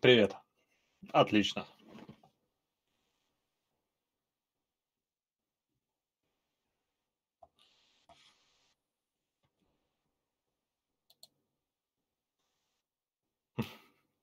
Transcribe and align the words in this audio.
Привет. 0.00 0.36
Отлично. 1.12 1.66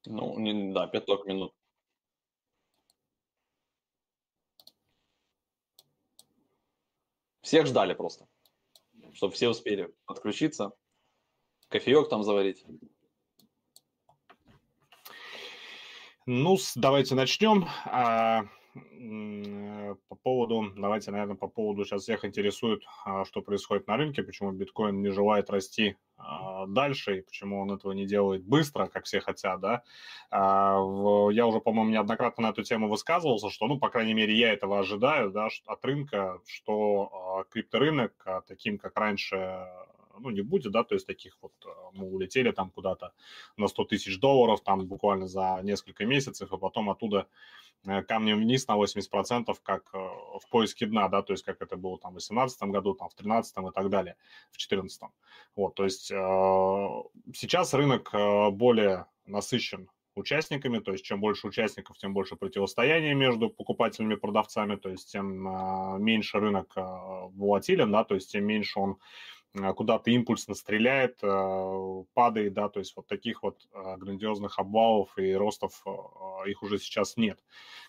Ну, 0.06 0.38
не, 0.38 0.74
да, 0.74 0.88
пяток 0.88 1.26
минут. 1.26 1.54
Всех 7.42 7.66
ждали 7.68 7.94
просто, 7.94 8.28
чтобы 9.14 9.34
все 9.34 9.50
успели 9.50 9.94
подключиться, 10.06 10.72
кофеек 11.70 12.10
там 12.10 12.24
заварить. 12.24 12.66
Ну, 16.26 16.58
давайте 16.76 17.16
начнем. 17.16 17.66
А, 17.86 18.46
по 20.08 20.16
поводу, 20.16 20.72
давайте, 20.78 21.12
наверное, 21.12 21.36
по 21.36 21.50
поводу 21.50 21.84
сейчас 21.84 22.04
всех 22.04 22.24
интересует, 22.24 22.82
а, 23.04 23.26
что 23.26 23.42
происходит 23.42 23.88
на 23.88 23.98
рынке, 23.98 24.24
почему 24.24 24.54
биткоин 24.54 25.02
не 25.02 25.10
желает 25.10 25.50
расти 25.50 25.98
а, 26.16 26.66
дальше 26.66 27.18
и 27.18 27.22
почему 27.24 27.60
он 27.60 27.74
этого 27.74 27.92
не 27.92 28.06
делает 28.06 28.46
быстро, 28.46 28.88
как 28.88 29.04
все 29.04 29.20
хотят, 29.20 29.60
да. 29.60 29.84
Я 30.32 31.46
уже, 31.46 31.60
по-моему, 31.60 31.92
неоднократно 31.92 32.44
на 32.44 32.52
эту 32.52 32.64
тему 32.64 32.88
высказывался, 32.88 33.50
что, 33.50 33.68
ну, 33.68 33.78
по 33.78 33.90
крайней 33.90 34.14
мере, 34.14 34.34
я 34.34 34.54
этого 34.54 34.80
ожидаю, 34.80 35.30
да, 35.30 35.50
от 35.66 35.86
рынка, 35.86 36.40
что 36.48 37.46
крипторынок 37.52 38.14
таким, 38.48 38.78
как 38.78 38.98
раньше 38.98 39.68
ну, 40.20 40.30
не 40.30 40.42
будет, 40.42 40.72
да, 40.72 40.84
то 40.84 40.96
есть 40.96 41.08
таких 41.08 41.38
вот 41.42 41.54
э, 41.66 41.70
мы 41.94 42.08
улетели 42.08 42.52
там 42.52 42.70
куда-то 42.70 43.14
на 43.58 43.68
100 43.68 43.86
тысяч 43.86 44.20
долларов 44.20 44.62
там 44.62 44.86
буквально 44.88 45.28
за 45.28 45.60
несколько 45.64 46.06
месяцев, 46.06 46.52
и 46.52 46.58
потом 46.58 46.90
оттуда 46.90 47.28
э, 47.86 48.02
камнем 48.04 48.40
вниз 48.40 48.68
на 48.68 48.78
80%, 48.78 49.56
как 49.64 49.90
э, 49.94 49.98
в 49.98 50.50
поиске 50.50 50.86
дна, 50.86 51.08
да, 51.10 51.22
то 51.22 51.34
есть 51.34 51.44
как 51.44 51.62
это 51.62 51.78
было 51.78 51.98
там 51.98 52.12
в 52.12 52.16
2018 52.16 52.64
году, 52.64 52.94
там 52.94 53.10
в 53.10 53.16
2013 53.16 53.58
и 53.58 53.74
так 53.74 53.90
далее, 53.90 54.16
в 54.52 54.58
2014. 54.58 55.02
Вот, 55.56 55.76
то 55.76 55.84
есть 55.84 56.08
сейчас 56.08 57.74
рынок 57.74 58.12
более 58.54 59.06
насыщен 59.26 59.90
участниками, 60.16 60.80
то 60.80 60.92
есть 60.92 61.04
чем 61.04 61.20
больше 61.20 61.48
участников, 61.48 61.98
тем 61.98 62.14
больше 62.14 62.36
противостояния 62.36 63.16
между 63.16 63.50
покупателями 63.50 64.14
и 64.14 64.18
продавцами, 64.18 64.76
то 64.76 64.90
есть 64.90 65.12
тем 65.12 66.04
меньше 66.04 66.40
рынок 66.40 66.74
волатилен, 66.76 67.92
да, 67.92 68.04
то 68.04 68.16
есть 68.16 68.32
тем 68.32 68.46
меньше 68.46 68.80
он 68.80 68.98
куда-то 69.54 70.10
импульсно 70.10 70.56
стреляет, 70.56 71.20
э, 71.22 72.04
падает, 72.14 72.54
да, 72.54 72.70
то 72.70 72.80
есть 72.80 72.96
вот 72.96 73.08
таких 73.08 73.44
вот 73.44 73.68
э, 73.72 73.98
грандиозных 73.98 74.58
обвалов 74.58 75.18
и 75.18 75.34
ростов 75.34 75.84
их 76.48 76.64
уже 76.64 76.80
сейчас 76.80 77.18
нет, 77.18 77.40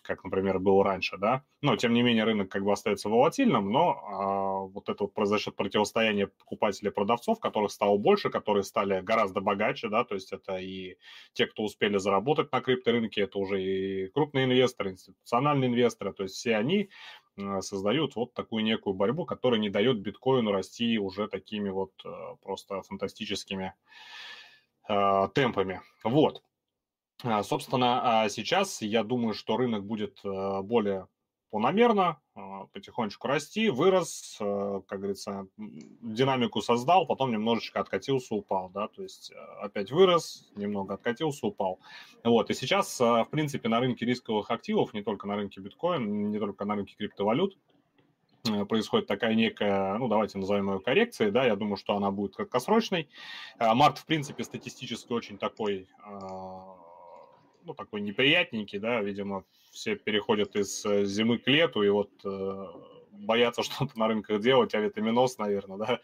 как, 0.02 0.24
например, 0.24 0.58
было 0.58 0.84
раньше, 0.84 1.16
да. 1.16 1.42
Но, 1.62 1.76
тем 1.76 1.94
не 1.94 2.02
менее, 2.02 2.24
рынок 2.24 2.50
как 2.50 2.62
бы 2.62 2.72
остается 2.72 3.08
волатильным, 3.08 3.70
но 3.70 3.90
а, 3.90 4.58
вот 4.66 4.88
это 4.88 5.04
вот 5.04 5.26
за 5.26 5.38
счет 5.38 5.56
противостояния 5.56 6.26
покупателей 6.26 6.90
и 6.90 6.94
продавцов, 6.94 7.40
которых 7.40 7.72
стало 7.72 7.96
больше, 7.96 8.30
которые 8.30 8.64
стали 8.64 9.00
гораздо 9.00 9.40
богаче, 9.40 9.88
да, 9.88 10.04
то 10.04 10.14
есть 10.14 10.32
это 10.32 10.56
и 10.56 10.96
те, 11.32 11.46
кто 11.46 11.62
успели 11.62 11.98
заработать 11.98 12.52
на 12.52 12.60
крипторынке, 12.60 13.22
это 13.22 13.38
уже 13.38 13.62
и 13.62 14.08
крупные 14.08 14.44
инвесторы, 14.44 14.90
институциональные 14.90 15.70
инвесторы, 15.70 16.12
то 16.12 16.24
есть 16.24 16.36
все 16.36 16.56
они 16.56 16.90
создают 17.60 18.16
вот 18.16 18.34
такую 18.34 18.64
некую 18.64 18.94
борьбу, 18.94 19.24
которая 19.24 19.60
не 19.60 19.70
дает 19.70 20.00
биткоину 20.00 20.52
расти 20.52 20.98
уже 20.98 21.28
такими 21.28 21.68
вот 21.70 21.92
э, 22.04 22.08
просто 22.42 22.82
фантастическими 22.82 23.74
э, 24.88 25.28
темпами. 25.34 25.82
Вот. 26.04 26.42
Собственно, 27.42 28.26
сейчас 28.28 28.82
я 28.82 29.04
думаю, 29.04 29.34
что 29.34 29.56
рынок 29.56 29.86
будет 29.86 30.18
более 30.22 31.06
планомерно, 31.54 32.18
а, 32.34 32.66
потихонечку 32.72 33.28
расти, 33.28 33.70
вырос, 33.70 34.38
э, 34.40 34.80
как 34.88 34.98
говорится, 34.98 35.46
динамику 35.56 36.60
создал, 36.60 37.06
потом 37.06 37.30
немножечко 37.30 37.78
откатился, 37.78 38.34
упал, 38.34 38.70
да, 38.74 38.88
то 38.88 39.04
есть 39.04 39.30
э, 39.30 39.36
опять 39.62 39.92
вырос, 39.92 40.50
немного 40.56 40.94
откатился, 40.94 41.46
упал. 41.46 41.78
Вот, 42.24 42.50
и 42.50 42.54
сейчас, 42.54 42.98
в 42.98 43.28
принципе, 43.30 43.68
на 43.68 43.78
рынке 43.78 44.04
рисковых 44.04 44.50
активов, 44.50 44.94
не 44.94 45.02
только 45.04 45.28
на 45.28 45.36
рынке 45.36 45.60
биткоин, 45.60 46.32
не 46.32 46.40
только 46.40 46.64
на 46.64 46.74
рынке 46.74 46.96
криптовалют, 46.98 47.56
происходит 48.68 49.06
такая 49.06 49.36
некая, 49.36 49.96
ну, 49.98 50.08
давайте 50.08 50.38
назовем 50.38 50.72
ее 50.72 50.80
коррекцией, 50.80 51.30
да, 51.30 51.44
я 51.44 51.54
думаю, 51.54 51.76
что 51.76 51.96
она 51.96 52.10
будет 52.10 52.34
краткосрочной. 52.34 53.08
Март, 53.60 53.98
в 53.98 54.06
принципе, 54.06 54.42
статистически 54.42 55.12
очень 55.12 55.38
такой, 55.38 55.86
ну, 57.64 57.74
такой 57.74 58.00
неприятненький, 58.00 58.78
да, 58.78 59.00
видимо, 59.00 59.44
все 59.70 59.96
переходят 59.96 60.54
из 60.56 60.84
э, 60.84 61.04
зимы 61.04 61.38
к 61.38 61.48
лету, 61.48 61.82
и 61.82 61.88
вот 61.88 62.10
э, 62.24 62.66
боятся 63.12 63.62
что-то 63.64 63.98
на 63.98 64.08
рынках 64.08 64.40
делать, 64.40 64.74
авитаминоз, 64.74 65.38
наверное, 65.38 65.78
да, 65.78 66.00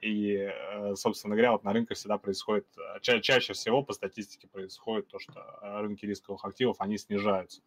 и, 0.00 0.50
э, 0.50 0.94
собственно 0.96 1.34
говоря, 1.34 1.52
вот 1.52 1.64
на 1.64 1.72
рынках 1.72 1.96
всегда 1.96 2.18
происходит, 2.18 2.66
ча- 3.00 3.20
чаще 3.20 3.52
всего 3.52 3.82
по 3.82 3.92
статистике 3.92 4.48
происходит 4.48 5.08
то, 5.08 5.18
что 5.18 5.42
рынки 5.62 6.04
рисковых 6.04 6.44
активов, 6.44 6.76
они 6.80 6.98
снижаются. 6.98 7.62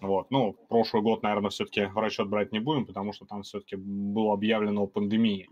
Вот, 0.00 0.30
ну, 0.30 0.54
прошлый 0.68 1.02
год, 1.02 1.22
наверное, 1.22 1.50
все-таки 1.50 1.84
в 1.84 1.98
расчет 1.98 2.28
брать 2.28 2.52
не 2.52 2.60
будем, 2.60 2.86
потому 2.86 3.12
что 3.12 3.26
там 3.26 3.42
все-таки 3.42 3.76
было 3.76 4.32
объявлено 4.32 4.82
о 4.82 4.86
пандемии. 4.86 5.48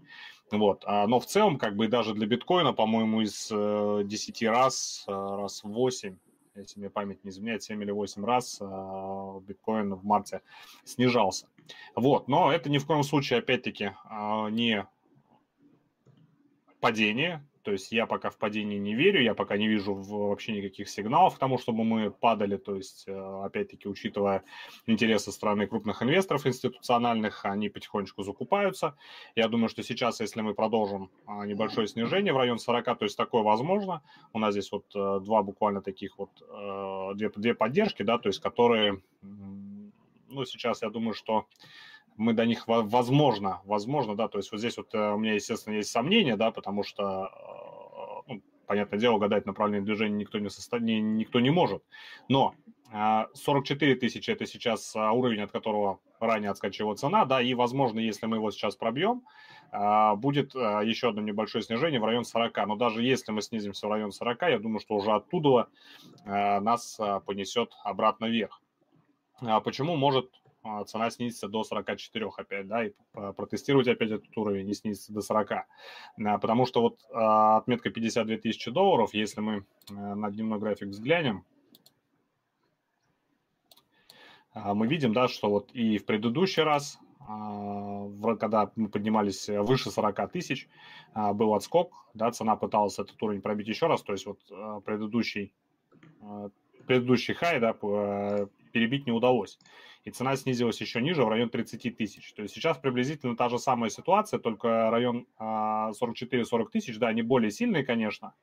Вот, 0.51 0.83
а, 0.87 1.07
но 1.07 1.21
в 1.21 1.27
целом, 1.27 1.59
как 1.59 1.77
бы 1.77 1.89
даже 1.89 2.15
для 2.15 2.27
биткоина, 2.27 2.73
по-моему, 2.73 3.21
из 3.21 3.49
10 3.51 4.43
раз, 4.45 5.05
раз 5.07 5.63
8 5.63 6.17
если 6.61 6.81
мне 6.81 6.91
память 6.91 7.25
не 7.25 7.31
изменяет, 7.31 7.63
7 7.63 7.83
или 7.83 7.91
8 7.91 8.25
раз 8.25 8.59
а, 8.61 9.41
биткоин 9.41 9.95
в 9.95 10.05
марте 10.05 10.43
снижался. 10.85 11.49
Вот, 11.95 12.29
но 12.29 12.53
это 12.53 12.71
ни 12.71 12.79
в 12.79 12.87
коем 12.87 13.03
случае, 13.03 13.41
опять-таки, 13.41 13.93
а, 14.05 14.49
не 14.49 14.87
падение, 16.81 17.47
то 17.69 17.73
есть 17.73 17.93
я 17.93 18.07
пока 18.07 18.31
в 18.31 18.39
падении 18.39 18.79
не 18.79 18.95
верю, 18.95 19.23
я 19.23 19.35
пока 19.35 19.59
не 19.59 19.69
вижу 19.69 19.93
вообще 19.93 20.53
никаких 20.53 20.89
сигналов 20.89 21.37
к 21.37 21.39
тому, 21.39 21.59
чтобы 21.59 21.85
мы 21.85 22.11
падали. 22.11 22.57
То 22.57 22.77
есть, 22.77 23.05
э, 23.07 23.45
опять-таки, 23.45 23.87
учитывая 23.87 24.43
интересы 24.87 25.33
страны 25.33 25.67
крупных 25.67 26.03
инвесторов 26.03 26.47
институциональных, 26.47 27.45
они 27.45 27.69
потихонечку 27.69 28.23
закупаются. 28.23 28.97
Я 29.37 29.49
думаю, 29.49 29.69
что 29.69 29.83
сейчас, 29.83 30.21
если 30.21 30.41
мы 30.41 30.55
продолжим 30.55 31.11
а, 31.27 31.45
небольшое 31.45 31.87
снижение 31.89 32.33
в 32.33 32.39
район 32.39 32.59
40, 32.59 32.99
то 32.99 33.05
есть 33.05 33.19
такое 33.19 33.43
возможно. 33.43 34.01
У 34.33 34.39
нас 34.39 34.53
здесь 34.53 34.73
вот 34.73 34.87
э, 34.95 35.21
два 35.23 35.43
буквально 35.43 35.83
таких 35.83 36.17
вот, 36.17 36.31
э, 36.41 37.11
две, 37.17 37.29
две 37.37 37.53
поддержки, 37.53 38.03
да, 38.03 38.17
то 38.17 38.31
есть 38.31 38.41
которые, 38.41 39.03
ну, 39.21 40.47
сейчас 40.47 40.81
я 40.81 40.89
думаю, 40.89 41.13
что 41.13 41.45
мы 42.17 42.33
до 42.33 42.47
них 42.47 42.67
возможно, 42.67 43.61
возможно, 43.65 44.17
да, 44.17 44.27
то 44.27 44.39
есть 44.39 44.51
вот 44.53 44.59
здесь 44.59 44.77
вот 44.77 44.93
у 44.95 45.19
меня, 45.19 45.35
естественно, 45.35 45.75
есть 45.75 45.91
сомнения, 45.91 46.37
да, 46.37 46.51
потому 46.51 46.83
что 46.83 47.31
понятное 48.69 49.01
дело, 49.01 49.19
гадать 49.19 49.47
направление 49.47 49.85
движения 49.85 50.15
никто 50.15 50.39
не, 50.39 50.51
состо... 50.51 50.79
не, 50.79 51.01
никто 51.01 51.41
не 51.41 51.51
может. 51.51 51.83
Но 52.29 52.55
44 53.35 53.93
а, 53.93 53.97
тысячи– 53.97 54.31
это 54.33 54.47
сейчас 54.47 54.95
а, 54.95 55.13
уровень, 55.13 55.43
от 55.43 55.51
которого 55.51 55.99
ранее 56.21 56.51
отскочила 56.51 56.95
цена, 56.95 57.25
да, 57.25 57.43
и, 57.43 57.55
возможно, 57.55 57.99
если 57.99 58.27
мы 58.27 58.37
его 58.37 58.51
сейчас 58.51 58.77
пробьем, 58.77 59.23
а, 59.73 60.15
будет 60.15 60.55
еще 60.55 61.09
одно 61.09 61.23
небольшое 61.23 61.65
снижение 61.65 62.01
в 62.01 62.05
район 62.05 62.25
40. 62.25 62.57
Но 62.67 62.77
даже 62.77 63.03
если 63.03 63.33
мы 63.33 63.43
снизимся 63.43 63.87
в 63.87 63.91
район 63.91 64.13
40, 64.13 64.43
я 64.43 64.59
думаю, 64.59 64.81
что 64.81 64.95
уже 64.95 65.13
оттуда 65.13 65.69
нас 66.25 66.99
понесет 67.27 67.73
обратно 67.85 68.27
вверх. 68.27 68.61
Почему 69.65 69.97
может 69.97 70.31
цена 70.87 71.11
снизится 71.11 71.49
до 71.49 71.65
44 71.65 72.31
опять, 72.37 72.67
да, 72.67 72.87
и 72.87 72.93
протестировать 73.13 73.89
опять 73.89 74.11
этот 74.11 74.37
уровень 74.37 74.69
и 74.69 74.75
снизится 74.75 75.13
до 75.13 75.21
40. 75.21 75.51
А, 75.53 75.67
потому 76.39 76.67
что 76.67 76.83
вот 76.83 77.01
а, 77.13 77.59
отметка 77.59 77.91
52 77.91 78.37
тысячи 78.39 78.71
долларов, 78.71 79.15
если 79.15 79.41
мы 79.41 79.65
на 79.91 80.31
дневной 80.31 80.59
график 80.59 80.89
взглянем, 80.89 81.45
мы 84.55 84.87
видим, 84.89 85.13
да, 85.13 85.29
что 85.29 85.51
вот 85.51 85.71
и 85.73 85.99
в 85.99 86.05
предыдущий 86.05 86.63
раз, 86.63 86.99
когда 87.21 88.73
мы 88.75 88.89
поднимались 88.89 89.49
выше 89.49 89.91
40 89.91 90.33
тысяч, 90.33 90.69
был 91.15 91.55
отскок, 91.55 91.93
да, 92.15 92.33
цена 92.33 92.57
пыталась 92.57 92.99
этот 92.99 93.23
уровень 93.23 93.41
пробить 93.41 93.69
еще 93.69 93.87
раз, 93.87 94.03
то 94.03 94.13
есть 94.13 94.27
вот 94.27 94.41
предыдущий, 94.85 95.53
предыдущий 96.87 97.35
хай, 97.35 97.61
да, 97.61 97.73
перебить 98.79 99.07
не 99.07 99.13
удалось 99.13 99.59
и 100.05 100.11
цена 100.11 100.37
снизилась 100.37 100.81
еще 100.81 101.01
ниже, 101.01 101.25
в 101.25 101.29
район 101.29 101.51
30 101.51 101.97
тысяч. 101.97 102.33
То 102.33 102.43
есть 102.43 102.55
сейчас 102.55 102.79
приблизительно 102.79 103.37
та 103.37 103.49
же 103.49 103.59
самая 103.59 103.91
ситуация, 103.91 104.39
только 104.39 104.91
район 104.91 105.27
44-40 105.39 105.95
а, 105.99 106.65
тысяч, 106.73 106.99
да, 106.99 107.09
они 107.09 107.23
более 107.23 107.51
сильные, 107.51 107.85
конечно, 107.85 108.35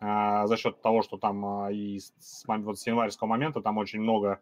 а, 0.00 0.46
за 0.46 0.56
счет 0.56 0.80
того, 0.80 1.02
что 1.02 1.16
там 1.16 1.44
а, 1.44 1.72
и 1.72 1.98
с, 1.98 2.44
вот 2.46 2.78
с 2.78 2.86
январского 2.86 3.28
момента 3.28 3.60
там 3.60 3.78
очень 3.78 4.00
много 4.00 4.40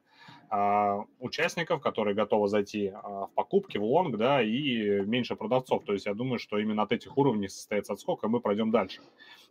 участников, 1.19 1.81
которые 1.81 2.15
готовы 2.15 2.47
зайти 2.49 2.91
в 2.91 3.31
покупки, 3.35 3.79
в 3.79 3.85
лонг, 3.85 4.17
да, 4.17 4.43
и 4.43 5.05
меньше 5.05 5.35
продавцов. 5.35 5.85
То 5.85 5.93
есть 5.93 6.07
я 6.07 6.15
думаю, 6.15 6.39
что 6.39 6.59
именно 6.59 6.83
от 6.83 6.93
этих 6.93 7.17
уровней 7.19 7.49
состоится 7.49 7.95
отскок, 7.95 8.23
и 8.23 8.29
мы 8.29 8.41
пройдем 8.41 8.71
дальше. 8.71 9.01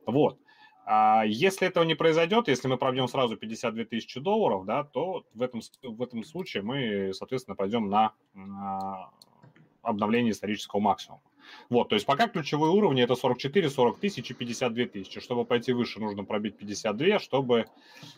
Вот. 0.06 0.38
А 0.88 1.24
если 1.26 1.68
этого 1.68 1.84
не 1.84 1.96
произойдет, 1.96 2.48
если 2.48 2.68
мы 2.68 2.78
пробьем 2.78 3.08
сразу 3.08 3.36
52 3.36 3.86
тысячи 3.86 4.20
долларов, 4.20 4.66
да, 4.66 4.84
то 4.84 5.26
в 5.34 5.42
этом, 5.42 5.62
в 5.82 6.02
этом 6.02 6.24
случае 6.24 6.62
мы, 6.62 7.12
соответственно, 7.14 7.56
пойдем 7.56 7.90
на, 7.90 8.14
на 8.36 9.10
обновление 9.82 10.32
исторического 10.32 10.80
максимума. 10.80 11.22
Вот, 11.70 11.90
то 11.90 11.96
есть 11.96 12.06
пока 12.06 12.28
ключевые 12.28 12.72
уровни 12.72 13.04
это 13.04 13.16
44, 13.16 13.70
40 13.70 14.00
тысяч 14.00 14.30
и 14.32 14.34
52 14.34 14.86
тысячи. 14.86 15.20
Чтобы 15.20 15.46
пойти 15.46 15.74
выше, 15.74 16.00
нужно 16.00 16.24
пробить 16.24 16.58
52, 16.58 17.20
чтобы 17.20 17.66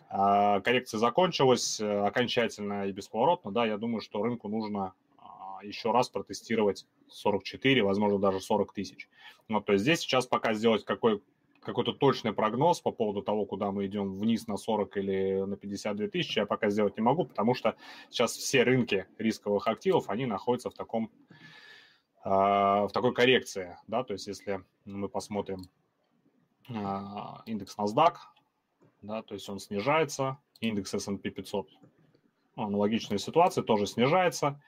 э, 0.10 0.62
коррекция 0.62 1.00
закончилась 1.00 1.80
э, 1.80 2.00
окончательно 2.06 2.88
и 2.88 2.92
бесповоротно. 2.92 3.52
Да, 3.52 3.66
я 3.66 3.78
думаю, 3.78 4.02
что 4.02 4.24
рынку 4.24 4.50
нужно 4.50 4.94
э, 5.18 5.68
еще 5.68 5.92
раз 5.92 6.10
протестировать 6.10 6.86
44, 7.10 7.84
возможно, 7.84 8.20
даже 8.20 8.40
40 8.40 8.74
тысяч. 8.74 9.10
Вот, 9.50 9.66
то 9.66 9.74
есть 9.74 9.84
здесь 9.84 10.00
сейчас 10.00 10.26
пока 10.26 10.54
сделать 10.54 10.84
какой, 10.84 11.22
какой-то 11.62 11.94
точный 11.94 12.34
прогноз 12.34 12.82
по 12.82 12.92
поводу 12.92 13.22
того, 13.22 13.46
куда 13.46 13.72
мы 13.72 13.86
идем 13.86 14.18
вниз 14.18 14.48
на 14.48 14.58
40 14.58 14.98
или 14.98 15.44
на 15.46 15.58
52 15.58 16.08
тысячи, 16.08 16.40
я 16.40 16.46
пока 16.46 16.70
сделать 16.70 16.98
не 16.98 17.04
могу, 17.04 17.26
потому 17.26 17.54
что 17.54 17.76
сейчас 18.10 18.36
все 18.36 18.64
рынки 18.64 19.06
рисковых 19.18 19.68
активов, 19.68 20.10
они 20.10 20.26
находятся 20.26 20.70
в 20.70 20.74
таком 20.74 21.12
а, 22.24 22.88
в 22.88 22.92
такой 22.92 23.14
коррекции, 23.14 23.78
да, 23.88 24.04
то 24.04 24.14
есть 24.14 24.28
если 24.28 24.64
мы 24.86 25.08
посмотрим 25.10 25.62
а, 26.70 27.42
индекс 27.46 27.78
NASDAQ, 27.78 28.16
да, 29.02 29.22
то 29.22 29.34
есть 29.34 29.48
он 29.48 29.60
снижается, 29.60 30.38
индекс 30.60 30.94
S&P 30.94 31.30
500, 31.30 31.70
ну, 31.82 31.90
аналогичная 32.58 33.18
ситуация, 33.18 33.64
тоже 33.64 33.88
снижается, 33.88 34.62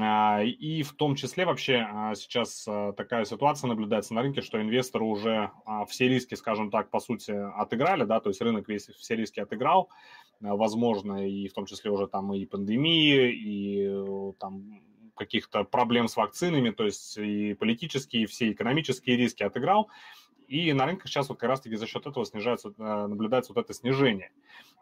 а, 0.00 0.42
и 0.42 0.82
в 0.82 0.92
том 0.92 1.14
числе 1.14 1.44
вообще 1.44 1.86
сейчас 2.14 2.64
такая 2.96 3.24
ситуация 3.24 3.68
наблюдается 3.68 4.14
на 4.14 4.22
рынке, 4.22 4.40
что 4.40 4.60
инвесторы 4.60 5.04
уже 5.04 5.50
все 5.88 6.08
риски, 6.08 6.34
скажем 6.34 6.70
так, 6.70 6.90
по 6.90 7.00
сути, 7.00 7.32
отыграли, 7.32 8.04
да, 8.04 8.20
то 8.20 8.30
есть 8.30 8.40
рынок 8.40 8.68
весь 8.68 8.86
все 8.86 9.16
риски 9.16 9.40
отыграл, 9.40 9.90
возможно, 10.40 11.28
и 11.28 11.48
в 11.48 11.52
том 11.52 11.66
числе 11.66 11.90
уже 11.90 12.06
там 12.06 12.32
и 12.32 12.46
пандемии, 12.46 13.30
и 13.30 14.34
там 14.38 14.80
каких-то 15.14 15.64
проблем 15.64 16.08
с 16.08 16.16
вакцинами, 16.16 16.70
то 16.70 16.84
есть 16.84 17.16
и 17.16 17.54
политические, 17.54 18.24
и 18.24 18.26
все 18.26 18.50
экономические 18.50 19.16
риски 19.16 19.42
отыграл. 19.42 19.90
И 20.46 20.72
на 20.72 20.86
рынках 20.86 21.08
сейчас 21.08 21.28
вот 21.28 21.38
как 21.38 21.48
раз-таки 21.48 21.76
за 21.76 21.86
счет 21.86 22.06
этого 22.06 22.24
снижается, 22.26 22.74
э, 22.76 23.06
наблюдается 23.06 23.52
вот 23.52 23.64
это 23.64 23.72
снижение. 23.72 24.30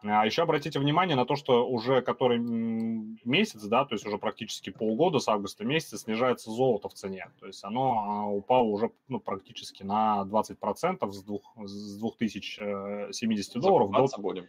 А 0.05 0.25
еще 0.25 0.41
обратите 0.41 0.79
внимание 0.79 1.15
на 1.15 1.25
то, 1.25 1.35
что 1.35 1.65
уже 1.67 2.01
который 2.01 2.37
месяц, 2.37 3.63
да, 3.63 3.85
то 3.85 3.95
есть 3.95 4.05
уже 4.05 4.17
практически 4.17 4.69
полгода 4.69 5.19
с 5.19 5.27
августа 5.29 5.63
месяца 5.63 5.97
снижается 5.97 6.51
золото 6.51 6.89
в 6.89 6.93
цене. 6.93 7.27
То 7.39 7.47
есть 7.47 7.63
оно 7.63 8.03
а, 8.05 8.27
упало 8.27 8.63
уже 8.63 8.91
ну, 9.07 9.19
практически 9.19 9.83
на 9.83 10.27
20% 10.29 11.09
с, 11.09 11.23
двух, 11.23 11.43
с 11.55 11.99
2070 11.99 13.61
долларов 13.61 13.91
до... 13.91 14.21
будем. 14.21 14.47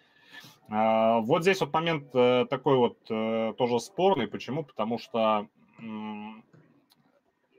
А, 0.69 1.21
вот 1.21 1.43
здесь 1.43 1.61
вот 1.61 1.73
момент 1.73 2.09
э, 2.15 2.47
такой 2.51 2.77
вот 2.77 2.99
э, 3.09 3.55
тоже 3.57 3.79
спорный. 3.79 4.27
Почему? 4.27 4.65
Потому 4.65 4.99
что 4.99 5.49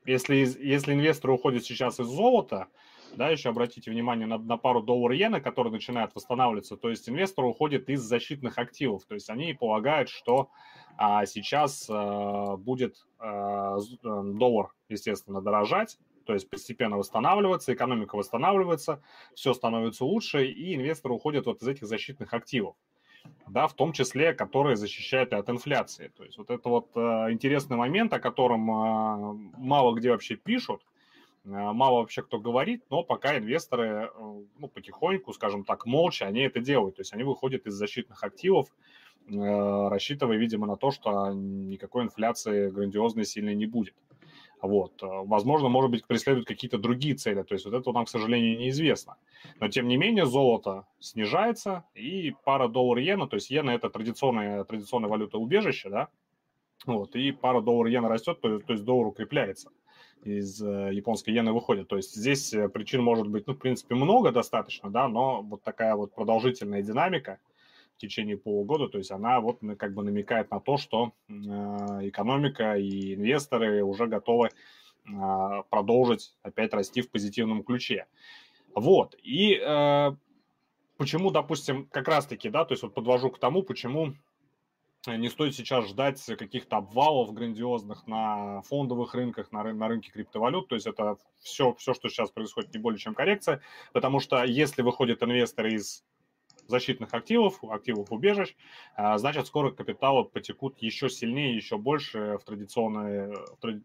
если, 0.06 0.36
если 0.36 0.94
инвесторы 0.94 1.34
уходят 1.34 1.64
сейчас 1.64 2.00
из 2.00 2.08
золота, 2.08 2.68
да, 3.14 3.30
еще 3.30 3.50
обратите 3.50 3.92
внимание 3.92 4.28
на, 4.28 4.38
на 4.38 4.58
пару 4.58 4.82
доллар-иена, 4.82 5.42
которые 5.42 5.72
начинают 5.72 6.14
восстанавливаться, 6.16 6.78
то 6.78 6.90
есть 6.90 7.08
инвесторы 7.10 7.48
уходят 7.48 7.90
из 7.90 8.02
защитных 8.02 8.58
активов, 8.58 9.06
то 9.06 9.14
есть 9.14 9.30
они 9.30 9.54
полагают, 9.54 10.10
что 10.10 10.50
а, 10.98 11.26
сейчас 11.26 11.88
а, 11.90 12.58
будет 12.58 13.06
а, 13.20 13.78
доллар, 14.04 14.74
естественно, 14.90 15.42
дорожать, 15.42 15.98
то 16.26 16.34
есть 16.34 16.50
постепенно 16.50 16.98
восстанавливаться, 16.98 17.74
экономика 17.74 18.16
восстанавливается, 18.16 19.02
все 19.36 19.54
становится 19.54 20.06
лучше, 20.06 20.46
и 20.46 20.76
инвесторы 20.76 21.14
уходят 21.14 21.46
вот 21.46 21.62
из 21.62 21.68
этих 21.68 21.88
защитных 21.88 22.34
активов 22.34 22.76
да, 23.48 23.68
в 23.68 23.74
том 23.74 23.94
числе, 23.94 24.34
которые 24.34 24.76
защищают 24.76 25.34
от 25.34 25.50
инфляции. 25.50 26.12
То 26.16 26.24
есть 26.24 26.38
вот 26.38 26.50
это 26.50 26.70
вот 26.70 26.90
э, 26.96 27.00
интересный 27.32 27.78
момент, 27.78 28.14
о 28.14 28.20
котором 28.20 28.70
э, 28.70 29.34
мало 29.58 29.96
где 29.96 30.12
вообще 30.12 30.36
пишут, 30.36 30.82
мало 31.46 32.00
вообще 32.00 32.24
кто 32.24 32.40
говорит, 32.40 32.84
но 32.90 33.04
пока 33.04 33.38
инвесторы, 33.38 33.86
э, 33.86 34.10
ну, 34.58 34.68
потихоньку, 34.68 35.32
скажем 35.34 35.64
так, 35.64 35.86
молча, 35.86 36.26
они 36.26 36.42
это 36.42 36.60
делают. 36.60 36.96
То 36.96 37.02
есть 37.02 37.14
они 37.14 37.24
выходят 37.24 37.68
из 37.68 37.74
защитных 37.74 38.24
активов, 38.24 38.68
э, 39.28 39.88
рассчитывая, 39.90 40.38
видимо, 40.38 40.66
на 40.66 40.76
то, 40.76 40.92
что 40.92 41.32
никакой 41.34 42.04
инфляции 42.04 42.70
грандиозной 42.70 43.26
сильной 43.26 43.56
не 43.56 43.68
будет. 43.68 43.94
Вот. 44.62 45.04
Э, 45.04 45.08
возможно, 45.26 45.70
может 45.70 45.92
быть, 45.92 46.08
преследуют 46.08 46.48
какие-то 46.48 46.80
другие 46.80 47.14
цели. 47.14 47.44
То 47.44 47.54
есть 47.54 47.66
вот 47.66 47.76
это 47.76 47.92
нам, 47.92 48.06
к 48.06 48.10
сожалению, 48.10 48.58
неизвестно. 48.58 49.18
Но, 49.60 49.68
тем 49.68 49.88
не 49.88 49.98
менее, 49.98 50.26
золото 50.26 50.88
снижается, 51.00 51.84
и 51.94 52.34
пара 52.44 52.68
доллар-иена, 52.68 53.28
то 53.28 53.36
есть 53.36 53.52
иена– 53.52 53.70
это 53.72 53.92
традиционная, 53.92 54.64
традиционная 54.64 55.10
валюта 55.10 55.38
убежища, 55.38 55.90
да, 55.90 56.08
вот, 56.88 57.16
и 57.16 57.32
пара 57.32 57.62
доллар-иена 57.62 58.10
растет, 58.10 58.42
то 58.42 58.62
есть 58.68 58.84
доллар 58.84 59.08
укрепляется 59.08 59.70
из 60.26 60.62
э, 60.62 60.90
японской 60.94 61.32
иены 61.32 61.54
выходит. 61.54 61.88
То 61.88 61.98
есть 61.98 62.16
здесь 62.16 62.54
э, 62.54 62.70
причин 62.70 63.02
может 63.02 63.28
быть, 63.28 63.48
ну, 63.48 63.54
в 63.54 63.58
принципе, 63.58 63.96
много 63.96 64.32
достаточно, 64.32 64.90
да, 64.90 65.08
но 65.08 65.42
вот 65.42 65.64
такая 65.64 65.96
вот 65.96 66.14
продолжительная 66.14 66.82
динамика– 66.82 67.40
в 67.96 67.98
течение 67.98 68.38
полугода, 68.38 68.90
то 68.90 68.98
есть 68.98 69.12
она 69.12 69.40
вот 69.40 69.60
как 69.78 69.94
бы 69.94 70.04
намекает 70.04 70.52
на 70.52 70.60
то, 70.60 70.78
что 70.78 71.14
э, 71.28 71.34
экономика 71.34 72.76
и 72.76 73.16
инвесторы 73.16 73.84
уже 73.84 74.08
готовы 74.08 74.50
э, 74.50 75.12
продолжить 75.70 76.36
опять 76.42 76.74
расти 76.74 77.02
в 77.02 77.10
позитивном 77.10 77.64
ключе. 77.64 78.06
Вот, 78.74 79.16
и 79.24 79.58
почему, 80.98 81.32
допустим, 81.32 81.88
как 81.88 82.10
раз-таки, 82.10 82.50
да, 82.50 82.66
то 82.66 82.74
есть 82.74 82.84
вот 82.84 82.94
подвожу 82.94 83.30
к 83.30 83.40
тому, 83.40 83.64
почему 83.64 84.16
не 85.08 85.30
стоит 85.30 85.56
сейчас 85.56 85.88
ждать 85.88 86.24
каких-то 86.26 86.78
обвалов 86.78 87.34
грандиозных 87.34 88.08
на 88.08 88.62
фондовых 88.64 89.14
рынках, 89.14 89.52
на, 89.52 89.64
на 89.74 89.88
рынке 89.88 90.12
криптовалют. 90.12 90.68
То 90.68 90.76
есть 90.76 90.88
это 90.88 91.18
все, 91.42 91.74
все, 91.76 91.94
что 91.94 92.10
сейчас 92.10 92.32
происходит, 92.32 92.74
не 92.74 92.80
более 92.80 93.00
чем 93.00 93.14
коррекция. 93.14 93.62
Потому 93.94 94.20
что 94.20 94.44
если 94.44 94.82
выходят 94.82 95.22
инвесторы 95.24 95.74
из 95.74 96.04
защитных 96.68 97.14
активов, 97.14 97.64
активов 97.64 98.12
убежищ, 98.12 98.56
а, 98.96 99.18
значит, 99.18 99.48
скоро 99.48 99.72
капиталы 99.72 100.26
потекут 100.26 100.78
еще 100.80 101.10
сильнее, 101.10 101.56
еще 101.56 101.78
больше 101.78 102.38
в 102.42 102.44
традиционные, 102.44 103.34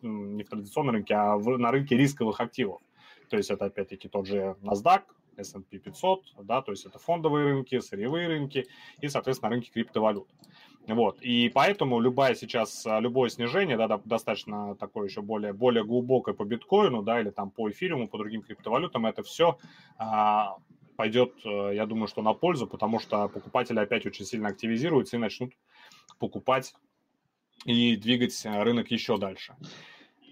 не 0.02 0.42
в 0.42 0.48
традиционном 0.48 0.94
рынке, 0.94 1.14
а 1.14 1.36
в, 1.36 1.58
на 1.58 1.70
рынке 1.70 1.96
рисковых 1.96 2.40
активов. 2.40 2.80
То 3.28 3.36
есть 3.36 3.50
это 3.50 3.66
опять-таки 3.66 4.08
тот 4.08 4.26
же 4.26 4.56
NASDAQ, 4.62 5.02
S&P 5.40 5.78
500, 5.78 6.22
да, 6.42 6.62
то 6.62 6.72
есть 6.72 6.86
это 6.86 6.98
фондовые 6.98 7.46
рынки, 7.46 7.78
сырьевые 7.80 8.28
рынки 8.28 8.66
и, 9.00 9.08
соответственно, 9.08 9.50
рынки 9.50 9.70
криптовалют. 9.70 10.28
Вот, 10.86 11.20
и 11.20 11.50
поэтому 11.54 12.00
любая 12.00 12.34
сейчас, 12.34 12.86
любое 12.86 13.28
снижение, 13.28 13.76
да, 13.76 14.00
достаточно 14.04 14.74
такое 14.76 15.08
еще 15.08 15.22
более, 15.22 15.52
более 15.52 15.84
глубокое 15.84 16.34
по 16.34 16.44
биткоину, 16.44 17.02
да, 17.02 17.20
или 17.20 17.30
там 17.30 17.50
по 17.50 17.70
эфириуму, 17.70 18.08
по 18.08 18.18
другим 18.18 18.42
криптовалютам, 18.42 19.06
это 19.06 19.22
все 19.22 19.58
а, 19.98 20.56
пойдет, 21.00 21.32
э, 21.46 21.72
я 21.74 21.86
думаю, 21.86 22.08
что 22.08 22.20
на 22.20 22.34
пользу, 22.34 22.66
потому 22.66 23.00
что 23.00 23.26
покупатели 23.28 23.78
опять 23.78 24.04
очень 24.04 24.26
сильно 24.26 24.48
активизируются 24.48 25.16
и 25.16 25.18
начнут 25.18 25.54
покупать 26.18 26.74
и 27.64 27.96
двигать 27.96 28.44
э, 28.44 28.62
рынок 28.62 28.90
еще 28.90 29.16
дальше. 29.16 29.56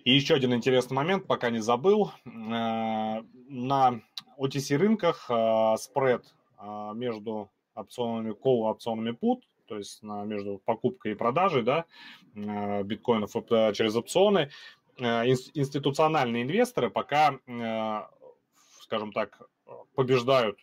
И 0.08 0.14
еще 0.14 0.36
один 0.36 0.54
интересный 0.54 0.94
момент, 0.94 1.26
пока 1.26 1.50
не 1.50 1.58
забыл. 1.58 2.12
Э, 2.24 3.20
на 3.50 4.00
OTC 4.38 4.78
рынках 4.78 5.24
спред 5.78 6.24
между 6.94 7.50
опционами 7.74 8.30
call 8.30 8.60
и 8.60 8.70
опционами 8.70 9.10
put, 9.10 9.42
то 9.66 9.76
есть 9.76 10.02
между 10.02 10.62
покупкой 10.64 11.12
и 11.12 11.14
продажей 11.14 11.62
да, 11.62 11.84
биткоинов 12.34 13.32
через 13.76 13.94
опционы, 13.96 14.50
институциональные 14.96 16.44
инвесторы 16.44 16.88
пока, 16.88 17.38
скажем 18.80 19.12
так, 19.12 19.42
побеждают 19.94 20.58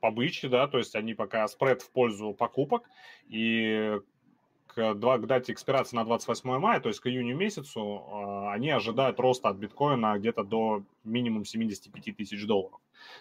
по 0.00 0.10
бычьи, 0.10 0.48
да, 0.48 0.66
то 0.66 0.78
есть 0.78 0.94
они 0.94 1.12
пока 1.12 1.46
спред 1.46 1.82
в 1.82 1.90
пользу 1.90 2.32
покупок, 2.32 2.88
и 3.28 4.00
к, 4.78 4.94
к 4.94 5.26
дате 5.26 5.52
экспирации 5.52 5.96
на 5.96 6.04
28 6.04 6.58
мая, 6.58 6.80
то 6.80 6.88
есть 6.88 7.00
к 7.00 7.06
июню 7.08 7.36
месяцу, 7.36 8.04
а, 8.10 8.52
они 8.52 8.70
ожидают 8.70 9.18
роста 9.18 9.48
от 9.48 9.56
биткоина 9.56 10.16
где-то 10.18 10.44
до 10.44 10.84
минимум 11.02 11.44
75 11.44 12.16
тысяч 12.16 12.46
долларов. 12.46 12.78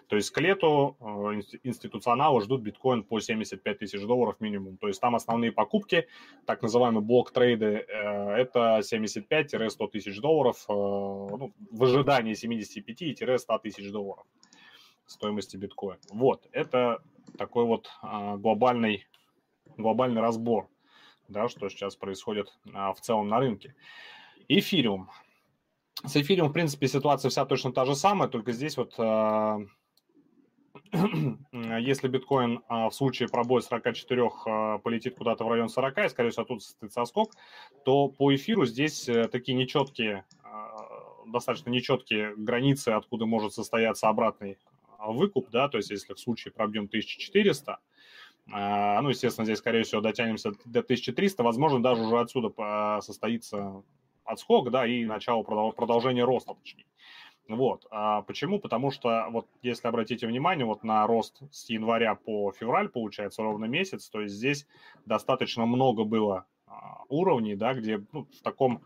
То 0.07 0.15
есть 0.15 0.29
к 0.29 0.39
лету 0.39 0.95
а, 0.99 1.33
институционалы 1.63 2.41
ждут 2.41 2.61
биткоин 2.61 3.03
по 3.03 3.19
75 3.19 3.79
тысяч 3.79 4.01
долларов 4.01 4.35
минимум. 4.39 4.77
То 4.77 4.87
есть 4.87 5.01
там 5.01 5.15
основные 5.15 5.51
покупки, 5.51 6.07
так 6.45 6.61
называемые 6.61 7.01
блок-трейды, 7.01 7.85
э, 7.87 8.29
это 8.35 8.81
75-100 8.83 9.89
тысяч 9.89 10.19
долларов 10.19 10.63
э, 10.69 10.73
ну, 10.73 11.53
в 11.71 11.83
ожидании 11.83 12.33
75-100 12.33 13.59
тысяч 13.63 13.91
долларов 13.91 14.25
стоимости 15.07 15.57
биткоина. 15.57 16.01
Вот, 16.11 16.47
это 16.51 17.01
такой 17.37 17.65
вот 17.65 17.89
глобальный, 18.01 19.07
глобальный 19.77 20.21
разбор, 20.21 20.67
да, 21.27 21.48
что 21.50 21.69
сейчас 21.69 21.96
происходит 21.96 22.53
а, 22.74 22.93
в 22.93 23.01
целом 23.01 23.27
на 23.27 23.39
рынке. 23.39 23.75
Эфириум. 24.48 25.10
С 26.05 26.15
эфириум, 26.15 26.50
в 26.50 26.53
принципе, 26.53 26.88
ситуация 26.88 27.29
вся 27.29 27.46
точно 27.46 27.72
та 27.72 27.86
же 27.86 27.96
самая, 27.96 28.29
только 28.29 28.51
здесь 28.51 28.77
вот 28.77 28.93
а, 28.98 29.60
если 31.51 32.07
биткоин 32.07 32.62
в 32.69 32.91
случае 32.91 33.29
пробоя 33.29 33.62
44 33.62 34.29
полетит 34.84 35.15
куда-то 35.15 35.43
в 35.43 35.50
район 35.50 35.69
40, 35.69 35.98
и, 35.98 36.10
скорее 36.10 36.29
всего, 36.29 36.46
тут 36.46 36.63
состоится 36.63 37.03
скок, 37.05 37.34
то 37.84 38.07
по 38.10 38.34
эфиру 38.34 38.65
здесь 38.65 39.10
э, 39.10 39.27
такие 39.27 39.57
нечеткие, 39.57 40.25
достаточно 41.25 41.69
нечеткие 41.72 42.36
границы, 42.36 42.89
откуда 42.89 43.25
может 43.25 43.53
состояться 43.53 44.07
обратный 44.07 44.57
выкуп, 45.00 45.50
да, 45.51 45.69
то 45.69 45.77
есть 45.77 45.89
если 45.89 46.13
в 46.13 46.19
случае 46.19 46.51
пробьем 46.51 46.86
1400, 46.86 47.79
ну, 48.47 49.09
естественно, 49.09 49.45
здесь, 49.45 49.59
скорее 49.59 49.83
всего, 49.83 49.99
дотянемся 50.01 50.51
до 50.65 50.79
1300, 50.79 51.43
возможно, 51.43 51.83
даже 51.83 52.01
уже 52.03 52.19
отсюда 52.19 52.99
состоится 53.01 53.83
отскок, 54.23 54.71
да, 54.71 54.85
и 54.85 55.05
начало 55.05 55.43
продолжения 55.43 56.23
роста, 56.23 56.53
точнее. 56.53 56.85
Вот. 57.47 57.87
А 57.91 58.23
почему? 58.23 58.59
Потому 58.59 58.91
что, 58.91 59.27
вот 59.29 59.47
если 59.61 59.87
обратите 59.87 60.27
внимание, 60.27 60.65
вот 60.65 60.83
на 60.83 61.07
рост 61.07 61.41
с 61.51 61.69
января 61.69 62.15
по 62.15 62.51
февраль, 62.51 62.89
получается, 62.89 63.41
ровно 63.41 63.65
месяц, 63.65 64.09
то 64.09 64.21
есть 64.21 64.35
здесь 64.35 64.67
достаточно 65.05 65.65
много 65.65 66.03
было 66.03 66.45
а, 66.65 67.03
уровней, 67.07 67.55
да, 67.55 67.73
где 67.73 68.03
ну, 68.11 68.25
в 68.25 68.41
таком 68.41 68.83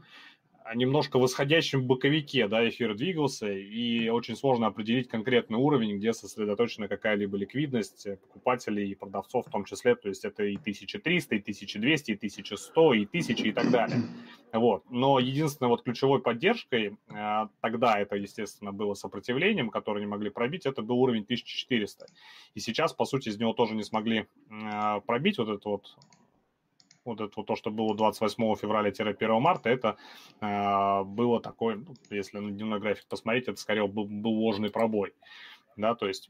немножко 0.75 1.19
восходящем 1.19 1.85
боковике, 1.85 2.47
да, 2.47 2.67
эфир 2.67 2.95
двигался, 2.95 3.51
и 3.51 4.09
очень 4.09 4.35
сложно 4.35 4.67
определить 4.67 5.07
конкретный 5.07 5.57
уровень, 5.57 5.97
где 5.97 6.13
сосредоточена 6.13 6.87
какая-либо 6.87 7.37
ликвидность 7.37 8.07
покупателей 8.21 8.91
и 8.91 8.95
продавцов 8.95 9.47
в 9.47 9.49
том 9.49 9.65
числе, 9.65 9.95
то 9.95 10.09
есть 10.09 10.25
это 10.25 10.43
и 10.43 10.57
1300, 10.57 11.35
и 11.35 11.39
1200, 11.39 12.11
и 12.11 12.15
1100, 12.15 12.93
и 12.93 13.05
1000 13.05 13.47
и 13.47 13.51
так 13.51 13.71
далее. 13.71 14.01
Вот. 14.53 14.83
Но 14.89 15.17
единственной 15.17 15.69
вот 15.69 15.81
ключевой 15.81 16.21
поддержкой, 16.21 16.97
э, 17.07 17.47
тогда 17.61 17.97
это, 17.99 18.17
естественно, 18.17 18.73
было 18.73 18.95
сопротивлением, 18.95 19.69
которое 19.69 20.01
не 20.01 20.07
могли 20.07 20.29
пробить, 20.29 20.65
это 20.65 20.81
был 20.81 20.99
уровень 20.99 21.23
1400. 21.23 22.07
И 22.53 22.59
сейчас, 22.59 22.91
по 22.91 23.05
сути, 23.05 23.29
из 23.29 23.39
него 23.39 23.53
тоже 23.53 23.75
не 23.75 23.83
смогли 23.83 24.27
э, 24.49 25.01
пробить 25.05 25.37
вот 25.37 25.47
это 25.47 25.69
вот 25.69 25.95
вот 27.05 27.21
это 27.21 27.31
вот 27.35 27.47
то, 27.47 27.55
что 27.55 27.71
было 27.71 27.95
28 27.95 28.55
февраля-1 28.55 29.39
марта, 29.39 29.69
это 29.69 29.97
э, 30.39 31.03
было 31.03 31.41
такое, 31.41 31.77
ну, 31.77 31.95
если 32.09 32.39
на 32.39 32.51
дневной 32.51 32.79
график 32.79 33.05
посмотреть, 33.07 33.47
это 33.47 33.59
скорее 33.59 33.87
был, 33.87 34.05
был 34.05 34.31
ложный 34.31 34.69
пробой, 34.69 35.13
да, 35.75 35.95
то 35.95 36.07
есть, 36.07 36.29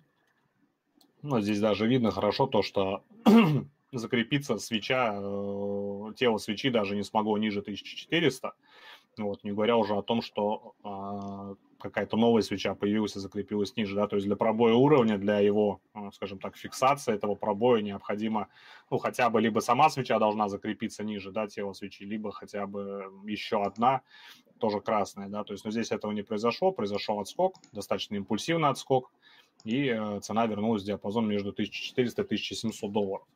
ну, 1.22 1.40
здесь 1.42 1.60
даже 1.60 1.88
видно 1.88 2.12
хорошо 2.12 2.48
то, 2.48 2.62
что 2.62 3.04
закрепиться 3.92 4.58
свеча, 4.58 5.14
э, 5.16 6.14
тело 6.16 6.38
свечи 6.38 6.70
даже 6.70 6.96
не 6.96 7.04
смогло 7.04 7.38
ниже 7.38 7.60
1400, 7.60 8.54
вот, 9.18 9.44
не 9.44 9.52
говоря 9.52 9.78
уже 9.78 9.94
о 9.96 10.02
том, 10.02 10.22
что 10.22 10.74
э, 10.84 11.56
какая-то 11.82 12.18
новая 12.18 12.42
свеча 12.42 12.76
появилась 12.76 13.16
и 13.16 13.20
закрепилась 13.20 13.76
ниже, 13.76 13.96
да, 13.96 14.08
то 14.08 14.16
есть 14.16 14.28
для 14.28 14.36
пробоя 14.36 14.74
уровня, 14.74 15.18
для 15.18 15.40
его, 15.40 15.82
э, 15.94 16.10
скажем 16.14 16.40
так, 16.40 16.56
фиксации 16.56 17.14
этого 17.14 17.36
пробоя 17.36 17.82
необходимо, 17.82 18.48
ну, 18.90 18.98
хотя 18.98 19.30
бы 19.30 19.42
либо 19.42 19.60
сама 19.60 19.90
свеча 19.90 20.20
должна 20.20 20.50
закрепиться 20.50 21.04
ниже, 21.04 21.32
да, 21.32 21.48
тело 21.48 21.74
свечи, 21.74 22.04
либо 22.04 22.32
хотя 22.32 22.68
бы 22.68 23.12
еще 23.26 23.64
одна, 23.64 24.02
тоже 24.60 24.80
красная, 24.80 25.28
да, 25.28 25.44
то 25.44 25.54
есть, 25.54 25.66
но 25.66 25.72
здесь 25.72 25.92
этого 25.92 26.12
не 26.12 26.22
произошло, 26.22 26.72
произошел 26.72 27.20
отскок, 27.20 27.56
достаточно 27.72 28.16
импульсивный 28.16 28.70
отскок, 28.70 29.12
и 29.64 29.88
э, 29.88 30.20
цена 30.22 30.46
вернулась 30.46 30.84
в 30.84 30.86
диапазон 30.86 31.28
между 31.28 31.50
1400 31.50 32.22
и 32.22 32.26
1700 32.26 32.92
долларов. 32.92 33.28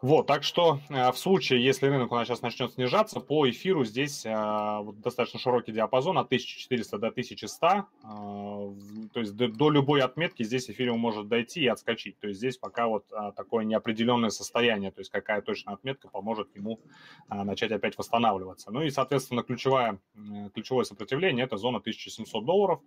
Вот, 0.00 0.28
так 0.28 0.44
что 0.44 0.78
э, 0.90 1.10
в 1.10 1.18
случае, 1.18 1.64
если 1.64 1.88
рынок 1.88 2.12
у 2.12 2.14
нас 2.14 2.28
сейчас 2.28 2.40
начнет 2.40 2.72
снижаться, 2.72 3.18
по 3.18 3.50
эфиру 3.50 3.84
здесь 3.84 4.24
э, 4.24 4.84
достаточно 5.02 5.40
широкий 5.40 5.72
диапазон 5.72 6.18
от 6.18 6.26
1400 6.26 6.98
до 6.98 7.08
1100, 7.08 7.66
э, 7.66 7.82
то 9.12 9.20
есть 9.20 9.34
до, 9.34 9.70
любой 9.70 10.02
отметки 10.02 10.44
здесь 10.44 10.70
эфириум 10.70 11.00
может 11.00 11.26
дойти 11.26 11.62
и 11.62 11.66
отскочить, 11.66 12.16
то 12.20 12.28
есть 12.28 12.38
здесь 12.38 12.56
пока 12.56 12.86
вот 12.86 13.06
такое 13.34 13.64
неопределенное 13.64 14.30
состояние, 14.30 14.92
то 14.92 15.00
есть 15.00 15.10
какая 15.10 15.42
точная 15.42 15.74
отметка 15.74 16.08
поможет 16.08 16.54
ему 16.54 16.80
начать 17.28 17.72
опять 17.72 17.98
восстанавливаться. 17.98 18.70
Ну 18.70 18.82
и, 18.82 18.90
соответственно, 18.90 19.42
ключевое, 19.42 19.98
ключевое 20.54 20.84
сопротивление– 20.84 21.44
это 21.46 21.56
зона 21.56 21.78
1700 21.78 22.44
долларов, 22.44 22.80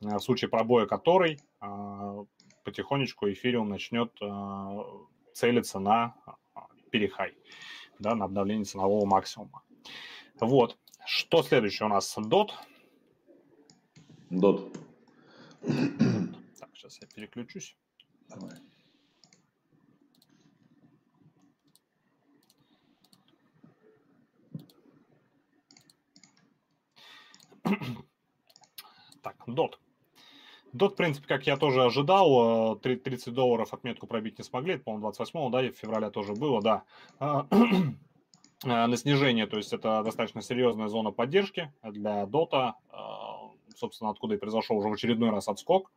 в 0.00 0.20
случае 0.20 0.48
пробоя 0.48 0.86
которой 0.86 1.40
потихонечку 2.64 3.30
эфириум 3.30 3.68
начнет 3.68 4.12
целиться 5.34 5.78
на 5.78 6.14
перехай, 6.94 7.36
да, 7.98 8.14
на 8.14 8.26
обновление 8.26 8.64
ценового 8.64 9.04
максимума. 9.04 9.64
Вот. 10.38 10.78
Что 11.04 11.42
следующее 11.42 11.86
у 11.86 11.88
нас? 11.88 12.16
DOT. 12.16 12.52
DOT. 14.30 14.72
Так, 16.60 16.70
сейчас 16.74 17.00
я 17.00 17.08
переключусь. 17.08 17.76
Давай. 18.28 18.52
Так, 29.20 29.48
DOT. 29.48 29.83
DOT, 30.74 30.90
в 30.90 30.96
принципе, 30.96 31.26
как 31.28 31.46
я 31.46 31.56
тоже 31.56 31.84
ожидал, 31.84 32.76
30 32.76 33.28
э, 33.28 33.30
долларов 33.30 33.72
отметку 33.72 34.06
пробить 34.06 34.38
не 34.38 34.44
смогли, 34.44 34.76
по-моему, 34.76 35.02
28 35.02 35.50
да, 35.50 35.64
и 35.64 35.70
в 35.70 35.76
феврале 35.76 36.10
тоже 36.10 36.34
было, 36.34 36.60
да. 36.60 36.82
А, 37.20 37.46
э, 38.64 38.66
на 38.66 38.96
снижение, 38.96 39.46
то 39.46 39.56
есть 39.56 39.72
это 39.72 40.02
достаточно 40.02 40.42
серьезная 40.42 40.88
зона 40.88 41.12
поддержки 41.12 41.72
для 41.82 42.24
DOTA, 42.24 42.72
собственно, 43.76 44.10
откуда 44.10 44.34
и 44.34 44.38
произошел 44.38 44.76
уже 44.76 44.88
в 44.88 44.92
очередной 44.92 45.30
раз 45.30 45.48
отскок. 45.48 45.90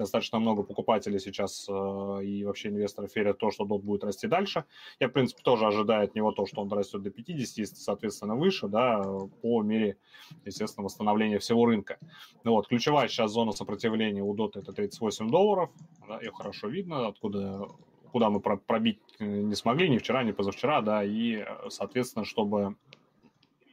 Достаточно 0.00 0.38
много 0.38 0.62
покупателей 0.62 1.20
сейчас 1.20 1.68
э, 1.68 2.24
и 2.24 2.42
вообще 2.46 2.70
инвесторов 2.70 3.14
верят 3.14 3.36
в 3.36 3.38
то, 3.38 3.50
что 3.50 3.66
DOT 3.66 3.80
будет 3.80 4.02
расти 4.02 4.26
дальше. 4.26 4.64
Я, 4.98 5.08
в 5.08 5.12
принципе, 5.12 5.42
тоже 5.42 5.66
ожидаю 5.66 6.04
от 6.04 6.14
него 6.14 6.32
то, 6.32 6.46
что 6.46 6.62
он 6.62 6.72
растет 6.72 7.02
до 7.02 7.10
50, 7.10 7.58
если, 7.58 7.74
соответственно, 7.74 8.34
выше, 8.34 8.66
да, 8.66 9.04
по 9.42 9.62
мере, 9.62 9.98
естественно, 10.46 10.86
восстановления 10.86 11.38
всего 11.38 11.66
рынка. 11.66 11.98
Ну, 12.44 12.52
вот, 12.52 12.68
ключевая 12.68 13.08
сейчас 13.08 13.32
зона 13.32 13.52
сопротивления 13.52 14.22
у 14.22 14.34
DOT 14.34 14.52
это 14.54 14.72
38 14.72 15.28
долларов, 15.28 15.68
да, 16.08 16.18
ее 16.18 16.32
хорошо 16.32 16.68
видно, 16.68 17.06
откуда 17.06 17.68
куда 18.10 18.30
мы 18.30 18.40
пробить 18.40 19.00
не 19.18 19.54
смогли 19.54 19.90
ни 19.90 19.98
вчера, 19.98 20.24
ни 20.24 20.32
позавчера, 20.32 20.80
да, 20.80 21.04
и, 21.04 21.44
соответственно, 21.68 22.24
чтобы 22.24 22.74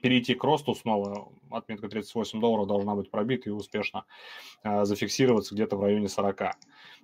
перейти 0.01 0.35
к 0.35 0.43
росту 0.43 0.75
снова, 0.75 1.31
отметка 1.51 1.89
38 1.89 2.39
долларов 2.39 2.67
должна 2.67 2.95
быть 2.95 3.11
пробита 3.11 3.49
и 3.49 3.53
успешно 3.53 4.05
э, 4.63 4.85
зафиксироваться 4.85 5.55
где-то 5.55 5.77
в 5.77 5.83
районе 5.83 6.09
40. 6.09 6.41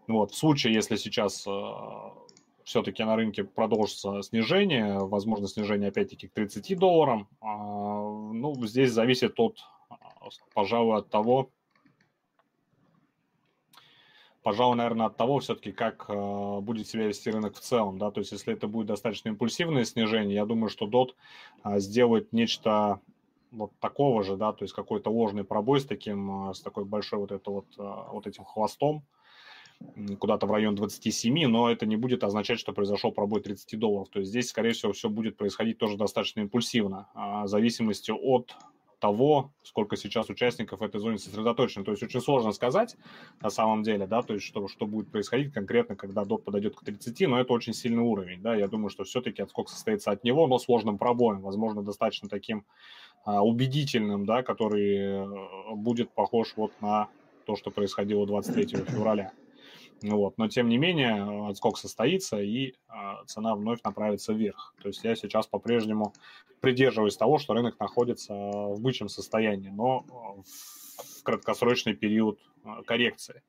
Вот. 0.08 0.32
В 0.32 0.36
случае, 0.36 0.74
если 0.74 0.96
сейчас 0.96 1.46
э, 1.48 1.52
все-таки 2.64 3.04
на 3.04 3.16
рынке 3.16 3.44
продолжится 3.44 4.22
снижение, 4.22 5.00
возможно 5.00 5.48
снижение 5.48 5.90
опять-таки 5.90 6.28
к 6.28 6.34
30 6.34 6.78
долларам, 6.78 7.28
э, 7.42 7.46
ну, 7.46 8.54
здесь 8.66 8.92
зависит 8.92 9.40
от, 9.40 9.60
пожалуй, 10.54 10.98
от 10.98 11.10
того, 11.10 11.50
пожалуй, 14.44 14.76
наверное, 14.76 15.08
от 15.08 15.18
того 15.18 15.40
все-таки, 15.40 15.72
как 15.72 16.06
э, 16.10 16.60
будет 16.60 16.88
себя 16.88 17.08
вести 17.08 17.32
рынок 17.32 17.56
в 17.56 17.60
целом, 17.60 17.98
да, 17.98 18.12
то 18.12 18.20
есть 18.20 18.32
если 18.32 18.54
это 18.54 18.68
будет 18.68 18.88
достаточно 18.88 19.30
импульсивное 19.30 19.86
снижение, 19.86 20.36
я 20.36 20.46
думаю, 20.46 20.70
что 20.70 20.86
DOT 20.86 21.12
э, 21.64 21.80
сделает 21.80 22.32
нечто 22.34 23.00
вот 23.54 23.72
такого 23.80 24.24
же, 24.24 24.36
да, 24.36 24.52
то 24.52 24.64
есть 24.64 24.74
какой-то 24.74 25.10
ложный 25.10 25.44
пробой 25.44 25.80
с 25.80 25.86
таким, 25.86 26.50
э, 26.50 26.54
с 26.54 26.62
такой 26.62 26.86
большой 26.86 27.20
вот 27.20 27.32
это 27.32 27.52
вот, 27.52 27.66
э, 27.78 27.94
вот 28.12 28.28
этим 28.28 28.44
хвостом, 28.44 29.04
куда-то 30.20 30.46
в 30.46 30.52
район 30.52 30.76
27, 30.76 31.48
но 31.48 31.70
это 31.70 31.86
не 31.86 31.98
будет 31.98 32.24
означать, 32.24 32.60
что 32.60 32.74
произошел 32.74 33.12
пробой 33.12 33.42
30 33.42 33.76
долларов. 33.78 34.10
То 34.10 34.20
есть 34.20 34.32
здесь, 34.32 34.50
скорее 34.50 34.72
всего, 34.72 34.94
все 34.94 35.10
будет 35.10 35.36
происходить 35.36 35.78
тоже 35.78 35.98
достаточно 35.98 36.42
импульсивно, 36.42 37.10
в 37.14 37.48
зависимости 37.48 38.12
от 38.12 38.56
того, 39.04 39.52
сколько 39.64 39.98
сейчас 39.98 40.30
участников 40.30 40.80
в 40.80 40.84
этой 40.84 41.02
зоне 41.02 41.18
сосредоточено. 41.18 41.84
То 41.84 41.92
есть 41.92 42.04
очень 42.04 42.22
сложно 42.22 42.54
сказать 42.54 42.96
на 43.42 43.50
самом 43.50 43.84
деле, 43.84 44.08
да, 44.08 44.22
то 44.22 44.34
есть 44.34 44.46
что, 44.46 44.70
что 44.70 44.86
будет 44.86 45.12
происходить 45.12 45.52
конкретно, 45.54 45.98
когда 45.98 46.24
дот 46.24 46.46
подойдет 46.46 46.78
к 46.78 46.86
30, 46.86 47.28
но 47.28 47.38
это 47.38 47.52
очень 47.52 47.74
сильный 47.74 48.02
уровень, 48.02 48.42
да, 48.42 48.56
я 48.56 48.70
думаю, 48.70 48.90
что 48.90 49.04
все-таки 49.04 49.42
отскок 49.42 49.68
состоится 49.68 50.12
от 50.12 50.24
него, 50.24 50.48
но 50.48 50.58
сложным 50.58 50.98
пробоем, 50.98 51.42
возможно, 51.42 51.84
достаточно 51.84 52.30
таким 52.30 52.64
а, 53.26 53.44
убедительным, 53.44 54.26
да, 54.26 54.42
который 54.42 54.96
э, 54.96 55.76
будет 55.76 56.10
похож 56.12 56.54
вот 56.56 56.72
на 56.80 57.10
то, 57.46 57.58
что 57.58 57.72
происходило 57.72 58.26
23 58.26 58.66
февраля. 58.88 59.34
Вот. 60.04 60.38
Но 60.38 60.50
тем 60.50 60.68
не 60.68 60.78
менее 60.78 61.48
отскок 61.50 61.78
состоится 61.78 62.42
и 62.42 62.72
э, 62.72 62.74
цена 63.26 63.56
вновь 63.56 63.82
направится 63.84 64.34
вверх. 64.34 64.76
То 64.82 64.90
есть 64.90 65.04
я 65.04 65.16
сейчас 65.16 65.48
по-прежнему 65.48 66.14
придерживаюсь 66.60 67.16
того, 67.16 67.38
что 67.38 67.54
рынок 67.54 67.80
находится 67.80 68.34
в 68.34 68.82
бычьем 68.82 69.08
состоянии, 69.08 69.70
но 69.70 70.06
в 70.46 71.24
краткосрочный 71.24 71.94
период 71.94 72.40
коррекции. 72.86 73.44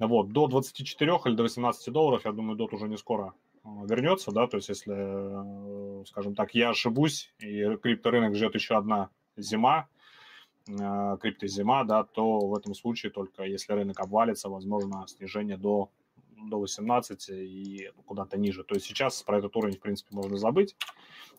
Вот. 0.00 0.32
До 0.32 0.48
24 0.48 1.20
или 1.26 1.34
до 1.34 1.44
18 1.44 1.92
долларов, 1.92 2.24
я 2.24 2.32
думаю, 2.32 2.56
дот 2.56 2.72
уже 2.72 2.88
не 2.88 2.96
скоро 2.96 3.32
вернется, 3.62 4.32
да, 4.32 4.46
то 4.46 4.56
есть 4.56 4.70
если, 4.70 6.06
скажем 6.06 6.34
так, 6.34 6.54
я 6.54 6.70
ошибусь 6.70 7.30
и 7.40 7.76
крипторынок 7.76 8.34
ждет 8.34 8.54
еще 8.54 8.76
одна 8.76 9.10
зима, 9.36 9.86
криптозима, 10.66 11.84
да, 11.84 12.04
то 12.04 12.38
в 12.38 12.54
этом 12.54 12.74
случае 12.74 13.12
только 13.12 13.44
если 13.44 13.74
рынок 13.74 14.00
обвалится, 14.00 14.48
возможно 14.48 15.06
снижение 15.06 15.58
до 15.58 15.90
до 16.48 16.58
18 16.58 17.28
и 17.30 17.90
куда-то 18.06 18.38
ниже. 18.38 18.64
То 18.64 18.74
есть 18.74 18.86
сейчас 18.86 19.22
про 19.22 19.38
этот 19.38 19.56
уровень, 19.56 19.76
в 19.76 19.80
принципе, 19.80 20.14
можно 20.14 20.36
забыть. 20.36 20.76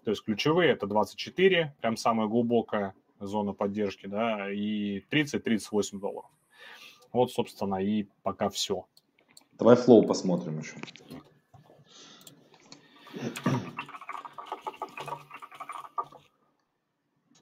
То 0.03 0.11
есть 0.11 0.23
ключевые 0.23 0.71
это 0.71 0.87
24, 0.87 1.75
прям 1.81 1.97
самая 1.97 2.27
глубокая 2.27 2.93
зона 3.19 3.53
поддержки, 3.53 4.07
да, 4.07 4.51
и 4.51 4.99
30-38 5.11 5.99
долларов. 5.99 6.29
Вот, 7.11 7.31
собственно, 7.31 7.75
и 7.75 8.07
пока 8.23 8.49
все. 8.49 8.85
Давай 9.53 9.75
Flow 9.75 10.05
посмотрим 10.07 10.59
еще. 10.59 10.75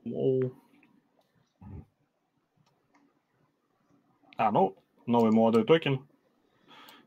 Flow. 0.03 0.53
А, 4.35 4.51
ну, 4.51 4.75
новый 5.05 5.31
молодой 5.31 5.65
токен. 5.65 6.08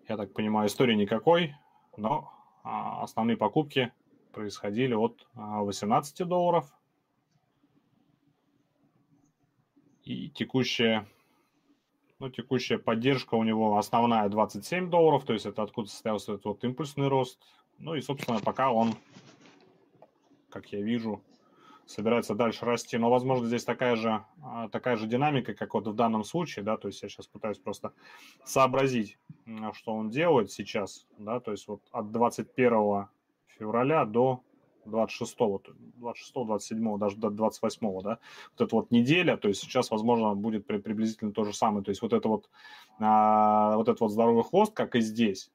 Я 0.08 0.16
так 0.16 0.32
понимаю, 0.32 0.68
истории 0.68 0.94
никакой, 0.94 1.54
но 1.96 2.32
а, 2.64 3.02
основные 3.02 3.36
покупки 3.36 3.92
происходили 4.32 4.94
от 4.94 5.26
а, 5.34 5.62
18 5.62 6.26
долларов. 6.26 6.72
И 10.02 10.30
текущая, 10.30 11.06
ну, 12.18 12.28
текущая 12.28 12.78
поддержка 12.78 13.36
у 13.36 13.44
него 13.44 13.78
основная 13.78 14.28
27 14.28 14.90
долларов, 14.90 15.24
то 15.24 15.32
есть 15.32 15.46
это 15.46 15.62
откуда 15.62 15.88
состоялся 15.88 16.32
этот 16.32 16.46
вот 16.46 16.64
импульсный 16.64 17.06
рост. 17.06 17.40
Ну 17.78 17.94
и, 17.94 18.00
собственно, 18.00 18.40
пока 18.40 18.72
он, 18.72 18.94
как 20.50 20.72
я 20.72 20.80
вижу, 20.80 21.22
собирается 21.92 22.34
дальше 22.34 22.64
расти. 22.64 22.96
Но, 22.96 23.10
возможно, 23.10 23.46
здесь 23.46 23.64
такая 23.64 23.96
же, 23.96 24.24
а, 24.42 24.68
такая 24.68 24.96
же 24.96 25.06
динамика, 25.06 25.54
как 25.54 25.74
вот 25.74 25.86
в 25.86 25.94
данном 25.94 26.24
случае, 26.24 26.64
да, 26.64 26.76
то 26.76 26.88
есть 26.88 27.02
я 27.02 27.08
сейчас 27.08 27.26
пытаюсь 27.26 27.58
просто 27.58 27.92
сообразить, 28.44 29.18
что 29.74 29.92
он 29.92 30.10
делает 30.10 30.50
сейчас, 30.50 31.06
да, 31.18 31.40
то 31.40 31.52
есть 31.52 31.68
вот 31.68 31.82
от 31.92 32.10
21 32.10 33.08
февраля 33.58 34.04
до 34.04 34.42
26, 34.86 35.36
26, 35.96 36.34
27, 36.34 36.98
даже 36.98 37.16
до 37.16 37.30
28, 37.30 38.02
да, 38.02 38.18
вот 38.56 38.66
эта 38.66 38.76
вот 38.76 38.90
неделя, 38.90 39.36
то 39.36 39.48
есть 39.48 39.60
сейчас, 39.60 39.90
возможно, 39.90 40.34
будет 40.34 40.66
приблизительно 40.66 41.32
то 41.32 41.44
же 41.44 41.52
самое, 41.52 41.84
то 41.84 41.90
есть 41.90 42.02
вот 42.02 42.12
это 42.12 42.28
вот, 42.28 42.50
а, 42.98 43.76
вот 43.76 43.88
этот 43.88 44.00
вот 44.00 44.10
здоровый 44.10 44.44
хвост, 44.44 44.72
как 44.72 44.96
и 44.96 45.00
здесь, 45.00 45.50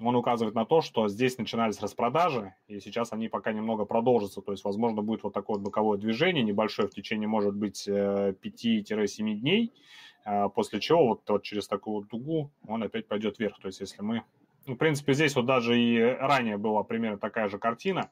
он 0.00 0.16
указывает 0.16 0.54
на 0.54 0.64
то, 0.64 0.80
что 0.80 1.08
здесь 1.08 1.36
начинались 1.38 1.80
распродажи, 1.80 2.54
и 2.68 2.80
сейчас 2.80 3.12
они 3.12 3.28
пока 3.28 3.52
немного 3.52 3.84
продолжатся. 3.84 4.40
То 4.40 4.52
есть, 4.52 4.64
возможно, 4.64 5.02
будет 5.02 5.22
вот 5.22 5.34
такое 5.34 5.58
боковое 5.58 5.98
движение 5.98 6.42
небольшое 6.42 6.88
в 6.88 6.92
течение, 6.92 7.28
может 7.28 7.54
быть, 7.54 7.86
5-7 7.86 8.34
э, 8.38 9.34
дней, 9.34 9.72
а, 10.24 10.48
после 10.48 10.80
чего 10.80 11.08
вот, 11.08 11.28
вот 11.28 11.42
через 11.42 11.68
такую 11.68 12.06
дугу 12.06 12.50
он 12.66 12.82
опять 12.82 13.06
пойдет 13.08 13.38
вверх. 13.38 13.58
То 13.60 13.66
есть, 13.66 13.80
если 13.80 14.02
мы... 14.02 14.22
Ну, 14.66 14.74
в 14.74 14.78
принципе, 14.78 15.12
здесь 15.12 15.36
вот 15.36 15.46
даже 15.46 15.78
и 15.78 15.98
ранее 15.98 16.56
была 16.56 16.82
примерно 16.82 17.18
такая 17.18 17.48
же 17.48 17.58
картина, 17.58 18.10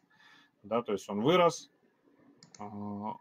да, 0.63 0.83
то 0.83 0.93
есть 0.93 1.09
он 1.09 1.21
вырос, 1.21 1.71
а, 2.59 3.17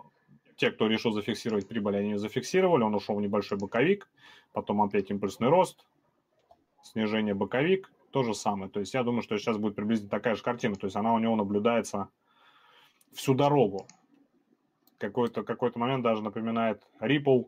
те, 0.55 0.71
кто 0.71 0.87
решил 0.87 1.11
зафиксировать 1.11 1.67
прибыль, 1.67 1.97
они 1.97 2.11
ее 2.11 2.17
зафиксировали, 2.17 2.83
он 2.83 2.95
ушел 2.95 3.15
в 3.15 3.21
небольшой 3.21 3.57
боковик, 3.57 4.09
потом 4.53 4.81
опять 4.81 5.09
импульсный 5.11 5.49
рост, 5.49 5.85
снижение 6.81 7.33
боковик, 7.33 7.91
то 8.17 8.23
же 8.23 8.33
самое. 8.33 8.67
То 8.71 8.79
есть 8.79 8.95
я 8.95 9.03
думаю, 9.03 9.21
что 9.21 9.37
сейчас 9.37 9.59
будет 9.59 9.75
приблизительно 9.75 10.09
такая 10.09 10.33
же 10.33 10.41
картина. 10.41 10.73
То 10.73 10.87
есть 10.87 10.95
она 10.95 11.13
у 11.13 11.19
него 11.19 11.35
наблюдается 11.35 12.09
всю 13.13 13.35
дорогу. 13.35 13.85
Какой-то 14.97 15.43
какой 15.43 15.71
момент 15.75 16.03
даже 16.03 16.23
напоминает 16.23 16.81
Ripple 16.99 17.45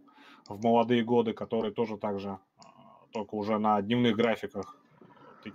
в 0.47 0.63
молодые 0.63 1.03
годы, 1.03 1.33
который 1.33 1.71
тоже 1.71 1.97
так 1.97 2.19
же, 2.19 2.37
а, 2.59 2.69
только 3.11 3.33
уже 3.33 3.57
на 3.57 3.81
дневных 3.81 4.15
графиках 4.15 4.77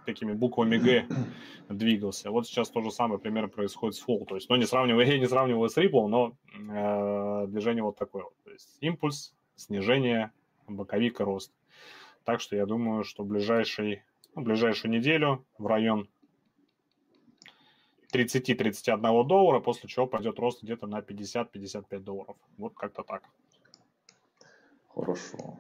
такими 0.05 0.33
буквами 0.33 0.79
Г 0.79 1.07
двигался. 1.69 2.33
Вот 2.33 2.49
сейчас 2.49 2.71
то 2.71 2.81
же 2.81 2.91
самое 2.91 3.21
примерно 3.21 3.49
происходит 3.49 3.95
с 3.95 4.05
Flow. 4.05 4.27
То 4.27 4.35
есть, 4.35 4.49
ну, 4.49 4.57
не 4.57 4.67
сравниваю, 4.67 5.07
я 5.07 5.17
не 5.17 5.29
сравниваю 5.29 5.69
с 5.69 5.79
Ripple, 5.79 6.09
но 6.09 6.37
э, 6.55 7.47
движение 7.47 7.85
вот 7.85 7.97
такое. 7.97 8.25
То 8.43 8.51
есть 8.51 8.79
импульс, 8.81 9.33
снижение, 9.55 10.33
боковик 10.67 11.21
и 11.21 11.23
рост. 11.23 11.53
Так 12.25 12.41
что 12.41 12.57
я 12.57 12.67
думаю, 12.67 13.05
что 13.05 13.23
ближайший 13.23 14.03
ну, 14.35 14.43
ближайшую 14.43 14.93
неделю 14.93 15.45
в 15.59 15.67
район 15.67 16.09
30-31 18.13 19.27
доллара, 19.27 19.61
после 19.61 19.89
чего 19.89 20.07
пойдет 20.07 20.39
рост 20.39 20.63
где-то 20.63 20.87
на 20.87 21.01
50-55 21.01 21.99
долларов. 22.01 22.37
Вот 22.57 22.75
как-то 22.75 23.03
так. 23.03 23.23
Хорошо. 24.95 25.59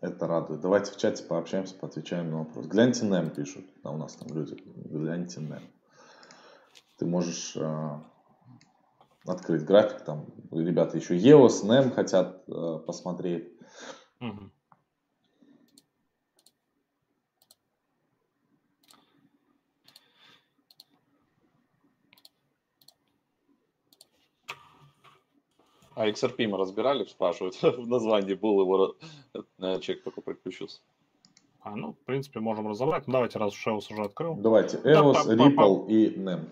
Это 0.00 0.26
радует. 0.26 0.60
Давайте 0.60 0.92
в 0.92 0.96
чате 0.96 1.24
пообщаемся, 1.24 1.74
поотвечаем 1.74 2.30
на 2.30 2.38
вопрос. 2.38 2.66
Гляньте 2.66 3.04
NEM 3.04 3.34
пишут. 3.34 3.66
Да, 3.82 3.90
у 3.90 3.98
нас 3.98 4.16
там 4.16 4.34
люди. 4.34 4.56
Гляньте 4.64 5.40
NEM. 5.40 5.62
Ты 6.96 7.04
можешь 7.04 7.54
э, 7.56 7.98
открыть 9.26 9.64
график. 9.64 10.02
Там 10.02 10.26
ребята 10.50 10.96
еще 10.96 11.18
EOS, 11.18 11.64
NEM 11.64 11.90
хотят 11.90 12.44
э, 12.48 12.78
посмотреть. 12.86 13.52
Угу. 14.20 14.50
А 26.00 26.08
XRP 26.08 26.48
мы 26.48 26.56
разбирали, 26.56 27.04
спрашивают. 27.04 27.56
В 27.62 27.86
названии 27.86 28.32
был 28.32 28.62
его 28.62 28.96
э, 29.34 29.80
чек 29.80 30.02
только 30.02 30.22
приключился. 30.22 30.80
А, 31.60 31.76
ну, 31.76 31.92
в 31.92 31.98
принципе, 32.06 32.40
можем 32.40 32.68
разобрать. 32.68 33.06
Ну, 33.06 33.12
давайте, 33.12 33.38
раз 33.38 33.52
Шеус 33.52 33.90
уже 33.90 34.04
открыл. 34.04 34.34
Давайте. 34.36 34.78
EOS, 34.78 35.26
да, 35.26 35.34
Ripple 35.34 35.54
по, 35.54 35.90
и 35.90 36.16
NEM. 36.16 36.48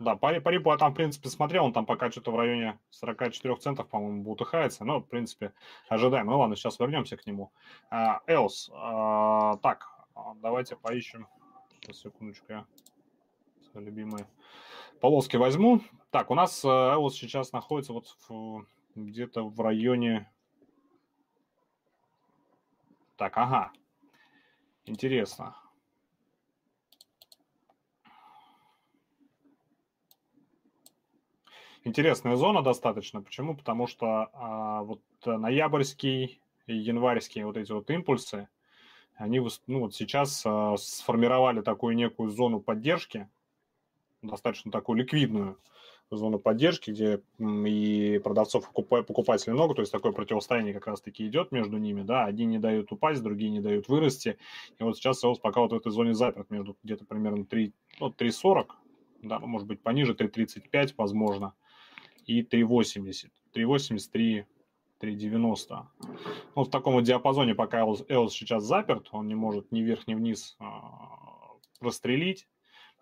Да, 0.00 0.16
по, 0.16 0.40
по 0.40 0.52
Ripple 0.52 0.70
я 0.70 0.76
там, 0.76 0.92
в 0.92 0.96
принципе, 0.96 1.28
смотрел. 1.28 1.66
Он 1.66 1.72
там 1.72 1.86
пока 1.86 2.10
что-то 2.10 2.32
в 2.32 2.36
районе 2.36 2.80
44 2.90 3.54
центов, 3.58 3.86
по-моему, 3.86 4.24
бутыхается. 4.24 4.84
Но, 4.84 4.98
в 4.98 5.06
принципе, 5.06 5.52
ожидаем. 5.88 6.26
Ну, 6.26 6.36
ладно, 6.36 6.56
сейчас 6.56 6.80
вернемся 6.80 7.16
к 7.16 7.24
нему. 7.26 7.52
А, 7.90 8.22
EOS. 8.26 8.72
А, 8.72 9.56
так, 9.58 9.86
давайте 10.42 10.74
поищем. 10.74 11.28
Сейчас, 11.80 12.00
секундочку, 12.00 12.46
я 12.48 12.66
свой 13.70 13.84
любимый 13.84 14.24
полоски 15.00 15.36
возьму. 15.36 15.80
Так, 16.12 16.30
у 16.30 16.34
нас 16.34 16.62
EOS 16.62 17.06
э, 17.06 17.10
сейчас 17.14 17.52
находится 17.52 17.94
вот 17.94 18.14
где-то 18.94 19.48
в 19.48 19.58
районе... 19.58 20.30
Так, 23.16 23.38
ага. 23.38 23.72
Интересно. 24.84 25.56
Интересная 31.82 32.36
зона 32.36 32.60
достаточно. 32.60 33.22
Почему? 33.22 33.56
Потому 33.56 33.86
что 33.86 34.28
а, 34.34 34.82
вот 34.82 35.00
ноябрьский 35.24 36.42
и 36.66 36.76
январьские 36.76 37.46
вот 37.46 37.56
эти 37.56 37.72
вот 37.72 37.88
импульсы, 37.88 38.50
они 39.14 39.40
ну, 39.66 39.80
вот 39.80 39.94
сейчас 39.94 40.42
а, 40.44 40.76
сформировали 40.76 41.62
такую 41.62 41.96
некую 41.96 42.28
зону 42.28 42.60
поддержки, 42.60 43.30
достаточно 44.20 44.70
такую 44.70 44.98
ликвидную 44.98 45.58
зону 46.16 46.38
поддержки, 46.38 46.90
где 46.90 47.20
и 47.38 48.20
продавцов 48.22 48.70
и 48.70 48.82
покупателей 48.82 49.54
много, 49.54 49.74
то 49.74 49.80
есть 49.80 49.92
такое 49.92 50.12
противостояние 50.12 50.74
как 50.74 50.86
раз-таки 50.86 51.26
идет 51.26 51.52
между 51.52 51.78
ними, 51.78 52.02
да, 52.02 52.24
одни 52.24 52.44
не 52.44 52.58
дают 52.58 52.92
упасть, 52.92 53.22
другие 53.22 53.50
не 53.50 53.60
дают 53.60 53.88
вырасти, 53.88 54.38
и 54.78 54.82
вот 54.82 54.96
сейчас 54.96 55.20
Сеус 55.20 55.38
пока 55.38 55.60
вот 55.60 55.72
в 55.72 55.76
этой 55.76 55.92
зоне 55.92 56.14
заперт 56.14 56.50
между 56.50 56.76
где-то 56.82 57.04
примерно 57.04 57.44
3, 57.44 57.72
ну, 58.00 58.08
3,40, 58.08 58.66
да, 59.22 59.38
ну, 59.38 59.46
может 59.46 59.66
быть 59.66 59.80
пониже, 59.80 60.14
3,35 60.14 60.94
возможно, 60.96 61.54
и 62.26 62.42
3,80, 62.42 63.30
3,80, 63.54 63.98
3, 64.10 64.46
3,90. 65.02 65.86
Ну, 66.54 66.64
в 66.64 66.70
таком 66.70 66.94
вот 66.94 67.02
диапазоне 67.02 67.54
пока 67.54 67.80
Элс 67.80 68.32
сейчас 68.32 68.64
заперт, 68.64 69.08
он 69.12 69.26
не 69.26 69.34
может 69.34 69.72
ни 69.72 69.82
вверх, 69.82 70.06
ни 70.06 70.14
вниз 70.14 70.56
а, 70.60 71.56
прострелить, 71.80 72.46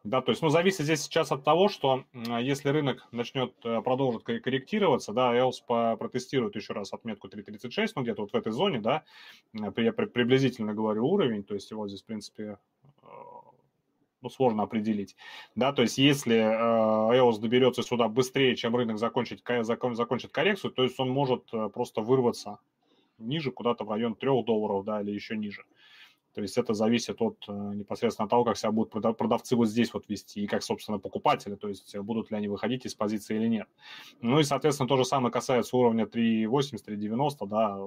да, 0.02 0.22
то 0.22 0.30
есть, 0.30 0.40
ну, 0.40 0.48
зависит 0.48 0.84
здесь 0.84 1.02
сейчас 1.02 1.30
от 1.30 1.44
того, 1.44 1.68
что 1.68 2.04
если 2.14 2.70
рынок 2.70 3.06
начнет 3.12 3.52
э, 3.64 3.82
продолжить 3.82 4.24
корректироваться, 4.24 5.12
да, 5.12 5.36
EOS 5.36 5.96
протестирует 5.98 6.56
еще 6.56 6.72
раз 6.72 6.94
отметку 6.94 7.28
3.36, 7.28 7.88
ну, 7.96 8.02
где-то 8.02 8.22
вот 8.22 8.32
в 8.32 8.34
этой 8.34 8.50
зоне, 8.50 8.80
да, 8.80 9.02
я 9.52 9.92
приблизительно 9.92 10.72
говорю 10.72 11.06
уровень, 11.06 11.44
то 11.44 11.54
есть 11.54 11.70
его 11.70 11.86
здесь, 11.86 12.02
в 12.02 12.06
принципе, 12.06 12.56
э, 13.02 13.06
ну, 14.22 14.30
сложно 14.30 14.62
определить, 14.62 15.16
да, 15.54 15.72
то 15.74 15.82
есть 15.82 15.98
если 15.98 16.36
EOS 16.36 17.38
э, 17.38 17.40
доберется 17.42 17.82
сюда 17.82 18.08
быстрее, 18.08 18.56
чем 18.56 18.74
рынок 18.74 18.98
закончит, 18.98 19.42
закончит 19.62 20.32
коррекцию, 20.32 20.70
то 20.70 20.82
есть 20.82 20.98
он 20.98 21.10
может 21.10 21.50
просто 21.74 22.00
вырваться 22.00 22.58
ниже, 23.18 23.50
куда-то 23.50 23.84
в 23.84 23.90
район 23.90 24.14
3 24.14 24.44
долларов, 24.44 24.84
да, 24.86 25.02
или 25.02 25.10
еще 25.10 25.36
ниже. 25.36 25.64
То 26.34 26.42
есть 26.42 26.56
это 26.56 26.74
зависит 26.74 27.20
от 27.20 27.44
э, 27.48 27.52
непосредственно 27.52 28.28
того, 28.28 28.44
как 28.44 28.56
себя 28.56 28.70
будут 28.70 28.92
продавцы 29.16 29.56
вот 29.56 29.66
здесь 29.66 29.92
вот 29.92 30.08
вести 30.08 30.42
и 30.42 30.46
как, 30.46 30.62
собственно, 30.62 30.98
покупатели, 30.98 31.56
то 31.56 31.68
есть 31.68 31.96
будут 31.98 32.30
ли 32.30 32.36
они 32.36 32.48
выходить 32.48 32.86
из 32.86 32.94
позиции 32.94 33.36
или 33.36 33.48
нет. 33.48 33.68
Ну 34.20 34.38
и, 34.38 34.44
соответственно, 34.44 34.88
то 34.88 34.96
же 34.96 35.04
самое 35.04 35.32
касается 35.32 35.76
уровня 35.76 36.04
3.80, 36.04 36.84
3.90, 36.86 37.46
да, 37.46 37.78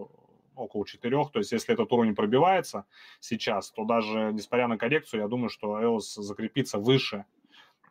около 0.56 0.86
4. 0.86 1.26
То 1.32 1.40
есть 1.40 1.52
если 1.52 1.74
этот 1.74 1.92
уровень 1.92 2.16
пробивается 2.16 2.86
сейчас, 3.20 3.72
то 3.72 3.86
даже 3.86 4.32
несмотря 4.34 4.68
на 4.68 4.78
коррекцию, 4.78 5.22
я 5.22 5.28
думаю, 5.28 5.50
что 5.50 5.80
EOS 5.80 6.22
закрепится 6.22 6.80
выше 6.80 7.26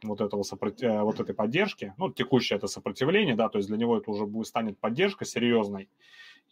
вот, 0.02 0.20
этого 0.20 0.42
сопротив... 0.42 0.88
Э, 0.88 1.02
вот 1.02 1.20
этой 1.20 1.34
поддержки. 1.34 1.94
Ну, 1.96 2.10
текущее 2.10 2.56
это 2.56 2.66
сопротивление, 2.66 3.36
да, 3.36 3.48
то 3.48 3.58
есть 3.58 3.68
для 3.68 3.78
него 3.78 3.96
это 3.96 4.10
уже 4.10 4.26
будет, 4.26 4.46
станет 4.46 4.78
поддержка 4.78 5.24
серьезной, 5.24 5.88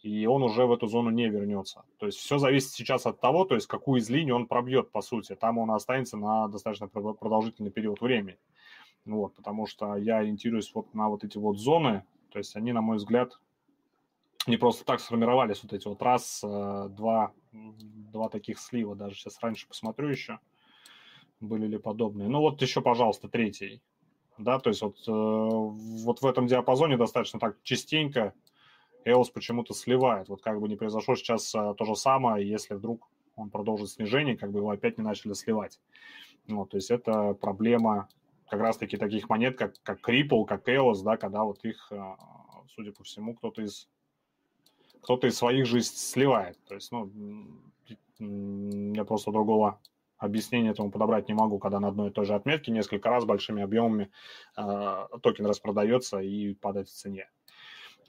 и 0.01 0.25
он 0.25 0.41
уже 0.43 0.65
в 0.65 0.71
эту 0.71 0.87
зону 0.87 1.09
не 1.11 1.29
вернется. 1.29 1.83
То 1.97 2.07
есть 2.07 2.17
все 2.17 2.37
зависит 2.37 2.71
сейчас 2.71 3.05
от 3.05 3.19
того, 3.19 3.45
то 3.45 3.55
есть 3.55 3.67
какую 3.67 4.01
из 4.01 4.09
линий 4.09 4.31
он 4.31 4.47
пробьет, 4.47 4.91
по 4.91 5.01
сути. 5.01 5.35
Там 5.35 5.57
он 5.57 5.71
останется 5.71 6.17
на 6.17 6.47
достаточно 6.47 6.87
продолжительный 6.87 7.71
период 7.71 8.01
времени. 8.01 8.37
Вот, 9.05 9.35
потому 9.35 9.65
что 9.65 9.95
я 9.95 10.17
ориентируюсь 10.17 10.71
вот 10.73 10.93
на 10.93 11.09
вот 11.09 11.23
эти 11.23 11.37
вот 11.37 11.57
зоны, 11.57 12.03
то 12.29 12.37
есть 12.37 12.55
они, 12.55 12.71
на 12.71 12.81
мой 12.81 12.97
взгляд, 12.97 13.39
не 14.47 14.57
просто 14.57 14.85
так 14.85 14.99
сформировались 14.99 15.63
вот 15.63 15.73
эти 15.73 15.87
вот 15.87 16.01
раз, 16.01 16.41
э, 16.43 16.87
два, 16.89 17.31
два 17.51 18.29
таких 18.29 18.59
слива, 18.59 18.95
даже 18.95 19.15
сейчас 19.15 19.39
раньше 19.41 19.67
посмотрю 19.67 20.09
еще, 20.09 20.39
были 21.39 21.67
ли 21.67 21.77
подобные. 21.77 22.27
Ну 22.27 22.41
вот 22.41 22.61
еще, 22.61 22.81
пожалуйста, 22.81 23.27
третий, 23.27 23.81
да, 24.37 24.59
то 24.59 24.69
есть 24.69 24.81
вот, 24.81 24.97
э, 25.07 25.11
вот 25.11 26.21
в 26.21 26.25
этом 26.25 26.47
диапазоне 26.47 26.97
достаточно 26.97 27.39
так 27.39 27.57
частенько 27.63 28.33
EOS 29.05 29.31
почему-то 29.33 29.73
сливает, 29.73 30.29
вот 30.29 30.41
как 30.41 30.59
бы 30.59 30.67
не 30.67 30.75
произошло 30.75 31.15
сейчас 31.15 31.53
э, 31.55 31.73
то 31.77 31.85
же 31.85 31.95
самое, 31.95 32.47
если 32.47 32.75
вдруг 32.75 33.07
он 33.35 33.49
продолжит 33.49 33.89
снижение, 33.89 34.37
как 34.37 34.51
бы 34.51 34.59
его 34.59 34.69
опять 34.69 34.97
не 34.97 35.03
начали 35.03 35.33
сливать. 35.33 35.79
Вот, 36.47 36.71
то 36.71 36.77
есть 36.77 36.91
это 36.91 37.33
проблема 37.33 38.09
как 38.49 38.59
раз-таки 38.59 38.97
таких 38.97 39.29
монет, 39.29 39.57
как, 39.57 39.73
как 39.83 40.07
Ripple, 40.07 40.45
как 40.45 40.67
EOS, 40.67 41.03
да, 41.03 41.17
когда 41.17 41.43
вот 41.43 41.63
их, 41.63 41.91
а, 41.91 42.17
судя 42.75 42.91
по 42.91 43.03
всему, 43.03 43.33
кто-то 43.35 43.61
из 43.61 43.87
кто-то 45.01 45.27
из 45.27 45.37
своих 45.37 45.65
же 45.65 45.81
сливает. 45.81 46.57
То 46.67 46.75
есть, 46.75 46.91
ну, 46.91 47.11
я 48.19 49.03
просто 49.03 49.31
другого 49.31 49.79
объяснения 50.17 50.69
этому 50.69 50.91
подобрать 50.91 51.27
не 51.27 51.33
могу, 51.33 51.57
когда 51.57 51.79
на 51.79 51.87
одной 51.87 52.09
и 52.09 52.13
той 52.13 52.25
же 52.25 52.35
отметке 52.35 52.71
несколько 52.71 53.09
раз 53.09 53.25
большими 53.25 53.63
объемами 53.63 54.11
э, 54.55 55.07
токен 55.23 55.47
распродается 55.47 56.19
и 56.19 56.53
падает 56.53 56.87
в 56.87 56.93
цене. 56.93 57.29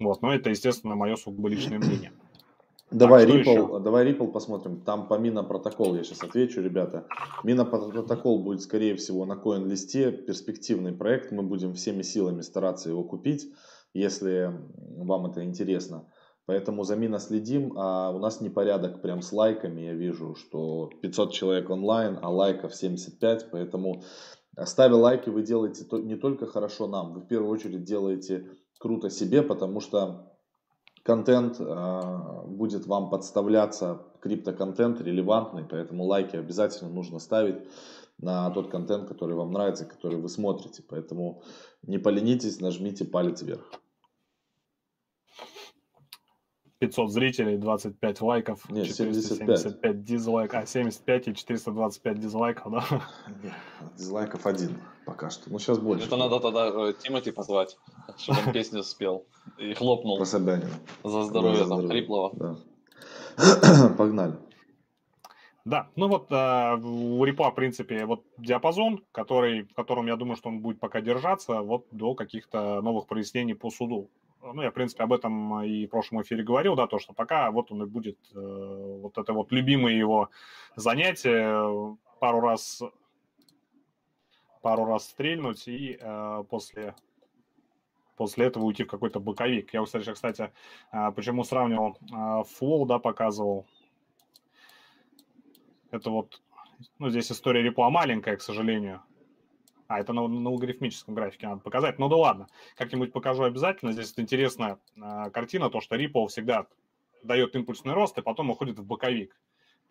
Вот, 0.00 0.22
но 0.22 0.35
это, 0.35 0.50
естественно, 0.50 0.94
мое 0.94 1.16
сугубо 1.16 1.48
личное 1.48 1.78
мнение. 1.78 2.12
Давай 2.92 3.26
так, 3.26 3.35
Ripple, 3.35 3.81
давай 3.81 4.11
Ripple 4.11 4.31
посмотрим. 4.33 4.83
Там 4.83 5.09
по 5.09 5.16
Мина 5.16 5.42
протокол 5.42 5.94
я 5.94 6.05
сейчас 6.05 6.22
отвечу, 6.22 6.61
ребята. 6.61 7.07
Мина 7.42 7.64
протокол 7.64 8.42
будет, 8.42 8.61
скорее 8.61 8.96
всего, 8.96 9.24
на 9.24 9.35
коин 9.35 9.66
листе. 9.66 10.12
Перспективный 10.12 10.92
проект. 10.92 11.33
Мы 11.33 11.42
будем 11.42 11.72
всеми 11.72 12.02
силами 12.02 12.42
стараться 12.42 12.90
его 12.90 13.02
купить, 13.02 13.48
если 13.94 14.52
вам 14.76 15.24
это 15.24 15.42
интересно. 15.42 16.07
Поэтому 16.44 16.85
за 16.85 16.96
Мина 16.96 17.18
следим. 17.18 17.72
А 17.78 18.11
у 18.11 18.18
нас 18.18 18.42
непорядок 18.42 19.00
прям 19.00 19.22
с 19.22 19.33
лайками. 19.33 19.81
Я 19.81 19.94
вижу, 19.94 20.35
что 20.35 20.90
500 21.00 21.33
человек 21.33 21.70
онлайн, 21.70 22.18
а 22.20 22.28
лайков 22.28 22.74
75. 22.74 23.50
Поэтому 23.50 24.02
ставя 24.64 24.96
лайки, 24.96 25.31
вы 25.31 25.42
делаете 25.42 25.87
не 26.02 26.16
только 26.16 26.46
хорошо 26.46 26.87
нам, 26.87 27.14
вы 27.14 27.20
в 27.20 27.26
первую 27.26 27.50
очередь 27.50 27.85
делаете 27.85 28.50
круто 28.83 29.11
себе, 29.11 29.42
потому 29.42 29.79
что 29.79 30.37
контент 31.05 31.61
э, 31.61 32.42
будет 32.47 32.85
вам 32.87 33.11
подставляться, 33.11 34.03
криптоконтент 34.21 35.01
релевантный, 35.01 35.64
поэтому 35.64 36.05
лайки 36.05 36.35
обязательно 36.35 36.90
нужно 36.90 37.21
ставить 37.21 37.62
на 38.18 38.51
тот 38.51 38.73
контент, 38.73 39.07
который 39.07 39.37
вам 39.37 39.53
нравится, 39.53 39.85
который 39.85 40.18
вы 40.18 40.29
смотрите. 40.29 40.83
Поэтому 40.83 41.45
не 41.83 41.99
поленитесь, 41.99 42.61
нажмите 42.61 43.05
палец 43.05 43.42
вверх. 43.42 43.73
500 46.81 47.12
зрителей, 47.12 47.59
25 47.59 48.21
лайков, 48.21 48.68
Нет, 48.68 48.88
475 48.88 50.03
дизлайков, 50.03 50.64
а 50.64 50.66
75 50.66 51.29
и 51.29 51.35
425 51.37 52.18
дизлайков, 52.18 52.73
да? 52.73 52.85
Нет, 53.45 53.53
дизлайков 53.97 54.45
один 54.45 54.77
пока 55.05 55.31
что, 55.31 55.51
ну 55.51 55.59
сейчас 55.59 55.79
больше. 55.79 56.07
Это 56.07 56.17
надо 56.17 56.41
тогда 56.41 56.69
э, 56.69 56.93
Тимати 56.99 57.31
позвать, 57.31 57.79
чтобы 58.17 58.41
он 58.47 58.53
песню 58.53 58.83
спел 58.83 59.27
и 59.59 59.75
хлопнул. 59.75 60.17
Про 60.17 60.27
Собянина. 60.27 60.71
За 61.05 61.23
здоровье 61.25 61.67
там, 61.67 61.88
Хриплова. 61.88 62.33
Да. 62.35 62.57
Погнали. 63.99 64.35
Да, 65.65 65.88
ну 65.95 66.09
вот 66.09 66.33
э, 66.33 66.77
у 66.83 67.25
Рипа, 67.25 67.51
в 67.51 67.55
принципе, 67.55 68.05
вот 68.05 68.25
диапазон, 68.37 69.05
который, 69.12 69.62
в 69.62 69.75
котором 69.75 70.07
я 70.07 70.17
думаю, 70.17 70.37
что 70.37 70.49
он 70.49 70.61
будет 70.61 70.81
пока 70.81 71.01
держаться 71.01 71.61
вот 71.61 71.87
до 71.93 72.15
каких-то 72.15 72.81
новых 72.83 73.07
прояснений 73.07 73.55
по 73.55 73.71
суду 73.71 74.11
ну, 74.43 74.62
я, 74.62 74.71
в 74.71 74.75
принципе, 74.75 75.05
об 75.05 75.12
этом 75.12 75.62
и 75.62 75.87
в 75.87 75.91
прошлом 75.91 76.23
эфире 76.23 76.43
говорил, 76.43 76.75
да, 76.75 76.87
то, 76.87 76.99
что 76.99 77.12
пока 77.12 77.51
вот 77.51 77.71
он 77.71 77.83
и 77.85 77.87
будет, 77.87 78.19
э, 78.35 78.99
вот 79.03 79.17
это 79.17 79.33
вот 79.33 79.53
любимое 79.53 79.95
его 79.95 80.31
занятие, 80.77 81.97
пару 82.21 82.41
раз, 82.41 82.83
пару 84.62 84.85
раз 84.85 85.05
стрельнуть 85.05 85.68
и 85.68 85.98
э, 86.01 86.44
после, 86.48 86.94
после 88.16 88.46
этого 88.46 88.64
уйти 88.64 88.85
в 88.85 88.88
какой-то 88.88 89.20
боковик. 89.20 89.75
Я, 89.75 89.85
кстати, 89.85 90.12
кстати, 90.12 90.53
э, 90.92 91.12
почему 91.12 91.44
сравнивал 91.44 91.98
э, 92.01 92.44
флоу, 92.44 92.87
да, 92.87 92.98
показывал, 92.98 93.66
это 95.90 96.11
вот, 96.11 96.40
ну, 96.98 97.11
здесь 97.11 97.31
история 97.31 97.62
репла 97.62 97.90
маленькая, 97.90 98.37
к 98.37 98.42
сожалению, 98.42 99.03
а, 99.88 100.01
это 100.01 100.14
на, 100.14 100.27
на 100.27 100.51
логарифмическом 100.51 101.14
графике 101.14 101.48
надо 101.48 101.61
показать. 101.61 101.98
Ну 101.98 102.09
да 102.09 102.16
ладно, 102.16 102.46
как-нибудь 102.77 103.12
покажу 103.12 103.42
обязательно. 103.42 103.92
Здесь 103.92 104.14
интересная 104.16 104.79
э, 104.96 105.31
картина, 105.31 105.68
то, 105.68 105.81
что 105.81 105.96
Ripple 105.96 106.29
всегда 106.29 106.66
дает 107.22 107.55
импульсный 107.55 107.92
рост 107.92 108.16
и 108.16 108.22
потом 108.22 108.51
уходит 108.51 108.79
в 108.79 108.87
боковик, 108.87 109.38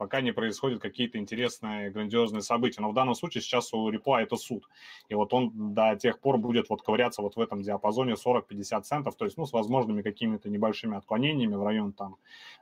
пока 0.01 0.21
не 0.21 0.31
происходят 0.31 0.81
какие-то 0.81 1.19
интересные, 1.19 1.91
грандиозные 1.91 2.41
события. 2.41 2.81
Но 2.81 2.89
в 2.89 2.95
данном 2.95 3.13
случае 3.13 3.43
сейчас 3.43 3.71
у 3.71 3.87
Ripple 3.91 4.17
это 4.17 4.35
суд. 4.35 4.67
И 5.09 5.13
вот 5.13 5.31
он 5.31 5.73
до 5.75 5.95
тех 5.95 6.19
пор 6.19 6.39
будет 6.39 6.69
вот 6.69 6.81
ковыряться 6.81 7.21
вот 7.21 7.35
в 7.35 7.39
этом 7.39 7.61
диапазоне 7.61 8.13
40-50 8.13 8.81
центов, 8.81 9.15
то 9.15 9.25
есть, 9.25 9.37
ну, 9.37 9.45
с 9.45 9.53
возможными 9.53 10.01
какими-то 10.01 10.49
небольшими 10.49 10.97
отклонениями 10.97 11.53
в 11.53 11.63
район 11.63 11.93
там, 11.93 12.15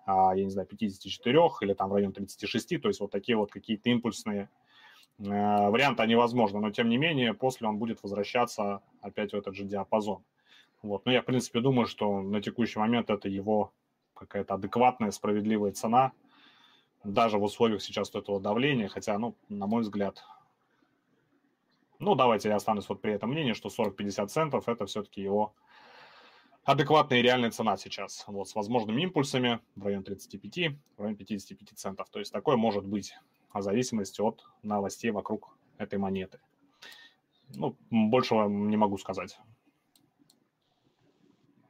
а, 0.06 0.36
я 0.36 0.43
не 0.43 0.49
знаю, 0.49 0.67
54 0.67 1.39
или 1.62 1.73
там 1.73 1.89
в 1.89 1.93
район 1.93 2.12
36, 2.12 2.82
то 2.82 2.89
есть 2.89 2.99
вот 2.99 3.12
такие 3.12 3.38
вот 3.38 3.52
какие-то 3.52 3.89
импульсные 3.89 4.49
Э, 5.19 5.69
варианта 5.69 6.06
невозможно, 6.06 6.60
но 6.60 6.71
тем 6.71 6.88
не 6.88 6.97
менее 6.97 7.34
после 7.34 7.67
он 7.67 7.78
будет 7.78 8.02
возвращаться 8.04 8.82
опять 9.02 9.34
в 9.34 9.36
этот 9.36 9.54
же 9.56 9.65
диапазон. 9.65 10.23
Вот. 10.82 11.06
Но 11.06 11.12
я, 11.12 11.21
в 11.21 11.25
принципе, 11.25 11.60
думаю, 11.60 11.88
что 11.88 12.21
на 12.21 12.41
текущий 12.41 12.80
момент 12.80 13.10
это 13.10 13.28
его 13.28 13.73
какая-то 14.13 14.54
адекватная, 14.54 15.12
справедливая 15.12 15.71
цена, 15.71 16.13
даже 17.04 17.38
в 17.38 17.44
условиях 17.44 17.82
сейчас 17.82 18.14
этого 18.14 18.40
давления, 18.40 18.88
хотя, 18.88 19.18
ну, 19.18 19.36
на 19.48 19.68
мой 19.68 19.82
взгляд, 19.82 20.24
ну, 22.00 22.16
давайте 22.16 22.50
я 22.50 22.56
останусь 22.56 22.88
вот 22.90 23.02
при 23.02 23.14
этом 23.14 23.30
мнении, 23.30 23.54
что 23.54 23.70
40-50 23.70 24.28
центов– 24.28 24.68
это 24.68 24.86
все-таки 24.86 25.22
его 25.22 25.54
адекватная 26.64 27.20
и 27.20 27.22
реальная 27.22 27.52
цена 27.52 27.78
сейчас, 27.78 28.24
вот, 28.28 28.48
с 28.48 28.56
возможными 28.56 29.02
импульсами 29.02 29.60
в 29.76 29.86
районе 29.86 30.04
35, 30.04 30.76
в 30.98 31.02
районе 31.02 31.18
55 31.18 31.78
центов. 31.78 32.10
То 32.10 32.20
есть 32.20 32.32
такое 32.32 32.58
может 32.58 32.86
быть 32.86 33.14
в 33.54 33.62
зависимости 33.62 34.22
от 34.22 34.44
новостей 34.62 35.12
вокруг 35.12 35.58
этой 35.78 35.98
монеты. 35.98 36.40
Ну, 37.56 37.76
большего 37.90 38.48
не 38.48 38.78
могу 38.78 38.98
сказать. 38.98 39.40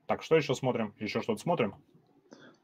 Так, 0.05 0.23
что 0.23 0.35
еще 0.35 0.53
смотрим? 0.53 0.93
Еще 0.99 1.21
что-то 1.21 1.39
смотрим? 1.39 1.75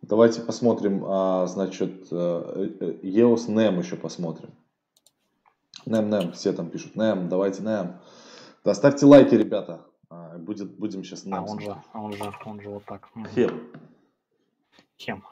Давайте 0.01 0.41
посмотрим, 0.41 1.03
а, 1.05 1.47
значит, 1.47 2.11
EOS 2.11 3.47
NEM 3.47 3.79
еще 3.79 3.95
посмотрим. 3.95 4.53
NEM, 5.85 6.09
NEM, 6.09 6.31
все 6.33 6.53
там 6.53 6.69
пишут 6.69 6.95
NEM, 6.95 7.27
давайте 7.27 7.61
NEM. 7.61 7.99
Да, 8.63 8.73
ставьте 8.73 9.05
лайки, 9.05 9.35
ребята. 9.35 9.85
А, 10.09 10.37
будет, 10.37 10.77
будем 10.77 11.03
сейчас 11.03 11.25
NEM. 11.25 11.35
А 11.35 11.41
он 11.43 11.59
же, 11.59 11.75
он 11.93 12.13
же, 12.13 12.33
он 12.45 12.61
же 12.61 12.69
вот 12.69 12.85
так. 12.85 13.09
Хем. 13.33 13.71
Хем. 14.97 15.23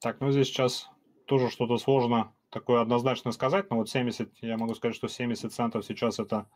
Так, 0.00 0.20
ну 0.20 0.30
здесь 0.30 0.48
сейчас 0.48 0.90
тоже 1.26 1.50
что-то 1.50 1.78
сложно 1.78 2.32
такое 2.50 2.80
однозначно 2.80 3.32
сказать, 3.32 3.70
но 3.70 3.76
вот 3.78 3.88
70, 3.88 4.30
я 4.42 4.56
могу 4.56 4.74
сказать, 4.74 4.94
что 4.94 5.08
70 5.08 5.52
центов 5.52 5.84
сейчас 5.84 6.18
это 6.18 6.46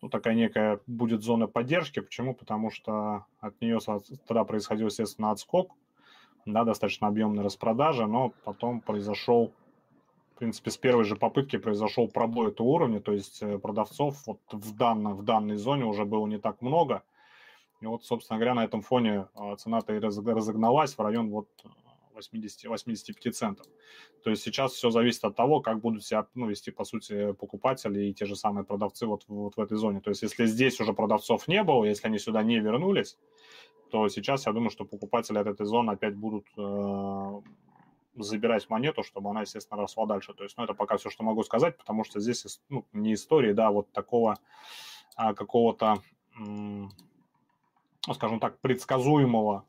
ну, 0.00 0.08
такая 0.08 0.34
некая 0.34 0.80
будет 0.86 1.22
зона 1.22 1.46
поддержки. 1.46 2.00
Почему? 2.00 2.34
Потому 2.34 2.70
что 2.70 3.26
от 3.40 3.60
нее 3.60 3.78
тогда 4.26 4.44
происходил, 4.44 4.86
естественно, 4.86 5.30
отскок, 5.30 5.72
да, 6.46 6.64
достаточно 6.64 7.08
объемная 7.08 7.42
распродажа, 7.42 8.06
но 8.06 8.32
потом 8.44 8.80
произошел, 8.80 9.52
в 10.34 10.38
принципе, 10.38 10.70
с 10.70 10.76
первой 10.76 11.04
же 11.04 11.16
попытки 11.16 11.56
произошел 11.56 12.06
пробой 12.06 12.48
этого 12.48 12.66
уровня, 12.66 13.00
то 13.00 13.12
есть 13.12 13.42
э, 13.42 13.58
продавцов 13.58 14.26
вот 14.26 14.40
в, 14.52 14.76
данном, 14.76 15.16
в 15.16 15.22
данной 15.22 15.56
зоне 15.56 15.84
уже 15.84 16.04
было 16.04 16.26
не 16.26 16.38
так 16.38 16.60
много. 16.60 17.02
И 17.80 17.86
вот, 17.86 18.04
собственно 18.04 18.38
говоря, 18.38 18.54
на 18.54 18.64
этом 18.64 18.82
фоне 18.82 19.26
а, 19.34 19.56
цена-то 19.56 19.94
и 19.94 19.98
разогналась 19.98 20.96
в 20.96 21.00
район 21.00 21.30
вот 21.30 21.48
80, 22.14 22.64
85 22.64 23.36
центов. 23.36 23.66
То 24.22 24.30
есть 24.30 24.42
сейчас 24.42 24.72
все 24.72 24.90
зависит 24.90 25.24
от 25.24 25.36
того, 25.36 25.60
как 25.60 25.80
будут 25.80 26.04
себя 26.04 26.26
ну, 26.34 26.48
вести, 26.48 26.70
по 26.70 26.84
сути, 26.84 27.32
покупатели 27.32 28.06
и 28.06 28.14
те 28.14 28.26
же 28.26 28.36
самые 28.36 28.64
продавцы 28.64 29.06
вот, 29.06 29.24
вот 29.28 29.56
в 29.56 29.60
этой 29.60 29.76
зоне. 29.76 30.00
То 30.00 30.10
есть 30.10 30.22
если 30.22 30.46
здесь 30.46 30.80
уже 30.80 30.92
продавцов 30.92 31.48
не 31.48 31.62
было, 31.62 31.84
если 31.84 32.06
они 32.06 32.18
сюда 32.18 32.42
не 32.42 32.60
вернулись, 32.60 33.18
то 33.90 34.08
сейчас 34.08 34.46
я 34.46 34.52
думаю, 34.52 34.70
что 34.70 34.84
покупатели 34.84 35.38
от 35.38 35.46
этой 35.46 35.66
зоны 35.66 35.92
опять 35.92 36.16
будут 36.16 36.46
э, 36.56 37.40
забирать 38.16 38.68
монету, 38.70 39.02
чтобы 39.02 39.30
она, 39.30 39.42
естественно, 39.42 39.80
росла 39.80 40.06
дальше. 40.06 40.34
То 40.34 40.44
есть, 40.44 40.56
ну, 40.56 40.64
это 40.64 40.74
пока 40.74 40.96
все, 40.96 41.10
что 41.10 41.24
могу 41.24 41.42
сказать, 41.42 41.76
потому 41.76 42.04
что 42.04 42.20
здесь 42.20 42.60
ну, 42.68 42.86
не 42.92 43.14
истории, 43.14 43.52
да, 43.52 43.70
вот 43.70 43.90
такого 43.92 44.38
а, 45.16 45.34
какого-то, 45.34 46.02
ну, 46.36 46.90
скажем 48.12 48.40
так, 48.40 48.58
предсказуемого 48.60 49.64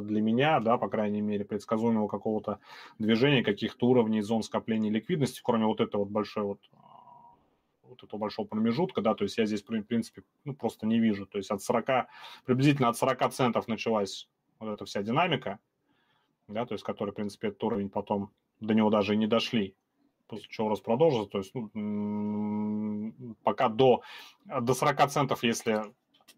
для 0.00 0.20
меня, 0.20 0.60
да, 0.60 0.78
по 0.78 0.88
крайней 0.88 1.20
мере, 1.20 1.44
предсказуемого 1.44 2.08
какого-то 2.08 2.58
движения, 2.98 3.42
каких-то 3.42 3.86
уровней 3.86 4.22
зон 4.22 4.42
скопления 4.42 4.90
ликвидности, 4.90 5.40
кроме 5.42 5.66
вот 5.66 5.80
этой 5.80 5.96
вот 5.96 6.08
большой 6.08 6.44
вот 6.44 6.60
вот 7.94 8.02
этого 8.02 8.18
большого 8.18 8.46
промежутка, 8.46 9.00
да, 9.02 9.14
то 9.14 9.24
есть 9.24 9.38
я 9.38 9.46
здесь, 9.46 9.62
в 9.62 9.82
принципе, 9.82 10.22
ну, 10.44 10.54
просто 10.54 10.86
не 10.86 10.98
вижу. 10.98 11.26
То 11.26 11.38
есть 11.38 11.50
от 11.50 11.62
40, 11.62 12.08
приблизительно 12.44 12.88
от 12.88 12.96
40 12.96 13.32
центов 13.32 13.68
началась 13.68 14.28
вот 14.58 14.70
эта 14.70 14.84
вся 14.84 15.02
динамика, 15.02 15.58
да, 16.48 16.66
то 16.66 16.74
есть 16.74 16.84
который, 16.84 17.10
в 17.10 17.14
принципе, 17.14 17.48
этот 17.48 17.62
уровень 17.62 17.88
потом 17.88 18.30
до 18.60 18.74
него 18.74 18.90
даже 18.90 19.14
и 19.14 19.16
не 19.16 19.26
дошли, 19.26 19.74
после 20.26 20.46
чего 20.48 20.68
рост 20.68 20.82
продолжится, 20.82 21.30
то 21.30 21.38
есть 21.38 21.52
ну, 21.54 23.34
пока 23.42 23.68
до, 23.68 24.02
до 24.44 24.74
40 24.74 25.10
центов, 25.10 25.42
если 25.42 25.82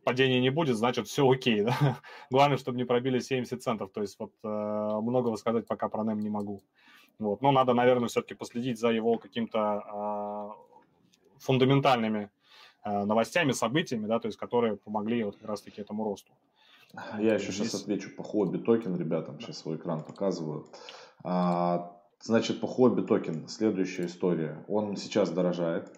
падения 0.04 0.40
не 0.40 0.50
будет, 0.50 0.76
значит, 0.76 1.08
все 1.08 1.28
окей, 1.28 1.62
да? 1.62 1.98
Главное, 2.30 2.58
чтобы 2.58 2.78
не 2.78 2.84
пробили 2.84 3.18
70 3.18 3.62
центов, 3.62 3.90
то 3.92 4.02
есть 4.02 4.18
вот 4.18 4.32
э, 4.44 4.48
многого 4.48 5.36
сказать 5.36 5.66
пока 5.66 5.88
про 5.88 6.04
NEM 6.04 6.20
не 6.20 6.30
могу. 6.30 6.62
Вот. 7.18 7.42
Но 7.42 7.50
надо, 7.50 7.74
наверное, 7.74 8.08
все-таки 8.08 8.34
последить 8.34 8.78
за 8.78 8.90
его 8.90 9.18
каким-то 9.18 9.58
э, 9.58 10.76
фундаментальными 11.38 12.30
э, 12.84 13.04
новостями, 13.04 13.52
событиями, 13.52 14.06
да, 14.06 14.18
то 14.18 14.26
есть 14.26 14.38
которые 14.38 14.76
помогли 14.76 15.24
вот 15.24 15.36
как 15.36 15.48
раз-таки 15.48 15.80
этому 15.80 16.04
росту. 16.04 16.32
Я 17.18 17.34
еще 17.34 17.52
Здесь... 17.52 17.70
сейчас 17.70 17.82
отвечу 17.82 18.14
по 18.16 18.22
Huobi 18.22 18.58
токен, 18.58 18.96
ребятам, 18.96 19.40
сейчас 19.40 19.58
свой 19.58 19.76
экран 19.76 20.02
показываю. 20.02 20.66
А, 21.24 21.96
значит, 22.20 22.60
по 22.60 22.66
Huobi 22.66 23.02
токен, 23.02 23.48
следующая 23.48 24.06
история. 24.06 24.64
Он 24.68 24.96
сейчас 24.96 25.30
дорожает. 25.30 25.92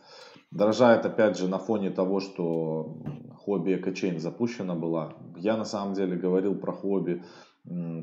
Дорожает, 0.50 1.04
опять 1.04 1.36
же, 1.36 1.46
на 1.46 1.58
фоне 1.58 1.90
того, 1.90 2.20
что 2.20 2.96
хобби 3.38 3.76
экочейн 3.76 4.20
запущена 4.20 4.74
была. 4.74 5.14
Я 5.36 5.56
на 5.56 5.64
самом 5.64 5.94
деле 5.94 6.16
говорил 6.16 6.54
про 6.54 6.72
хобби 6.72 7.22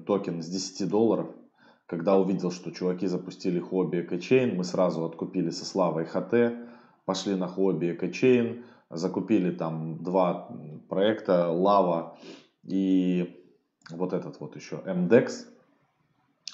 токен 0.06 0.42
с 0.42 0.48
10 0.48 0.90
долларов. 0.90 1.28
Когда 1.86 2.18
увидел, 2.18 2.52
что 2.52 2.72
чуваки 2.72 3.08
запустили 3.08 3.60
хобби 3.60 4.02
экочейн, 4.02 4.56
мы 4.56 4.64
сразу 4.64 5.06
откупили 5.06 5.52
со 5.52 5.66
Славой 5.66 6.06
ХТ, 6.06 6.68
пошли 7.06 7.36
на 7.36 7.48
хобби 7.48 7.92
экочейн, 7.92 8.66
закупили 8.90 9.52
там 9.52 10.04
два 10.04 10.50
проекта, 10.90 11.52
Лава 11.52 12.18
и 12.64 13.40
вот 13.92 14.14
этот 14.14 14.40
вот 14.40 14.56
еще 14.56 14.78
MDEX 14.78 15.46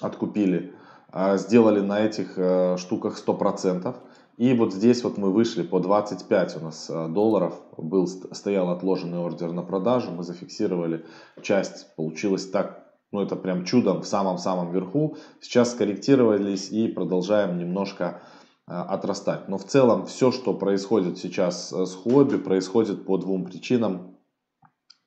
откупили, 0.00 0.74
а, 1.08 1.36
сделали 1.36 1.80
на 1.80 2.00
этих 2.00 2.34
э, 2.36 2.76
штуках 2.76 3.18
100%. 3.18 3.96
И 4.42 4.54
вот 4.54 4.74
здесь 4.74 5.04
вот 5.04 5.18
мы 5.18 5.32
вышли 5.32 5.62
по 5.62 5.78
25 5.78 6.56
у 6.56 6.60
нас 6.64 6.90
э, 6.90 7.06
долларов, 7.06 7.54
был, 7.78 8.08
стоял 8.08 8.70
отложенный 8.70 9.20
ордер 9.20 9.52
на 9.52 9.62
продажу, 9.62 10.10
мы 10.10 10.24
зафиксировали 10.24 11.06
часть, 11.42 11.94
получилось 11.94 12.50
так, 12.50 12.92
ну 13.12 13.22
это 13.22 13.36
прям 13.36 13.64
чудом 13.64 14.02
в 14.02 14.06
самом-самом 14.08 14.72
верху. 14.72 15.16
Сейчас 15.40 15.70
скорректировались 15.70 16.72
и 16.72 16.88
продолжаем 16.88 17.56
немножко 17.56 18.22
э, 18.66 18.72
отрастать. 18.72 19.48
Но 19.48 19.58
в 19.58 19.64
целом 19.64 20.06
все, 20.06 20.32
что 20.32 20.54
происходит 20.54 21.18
сейчас 21.18 21.70
с 21.70 21.94
хобби, 21.94 22.36
происходит 22.36 23.06
по 23.06 23.18
двум 23.18 23.44
причинам. 23.44 24.18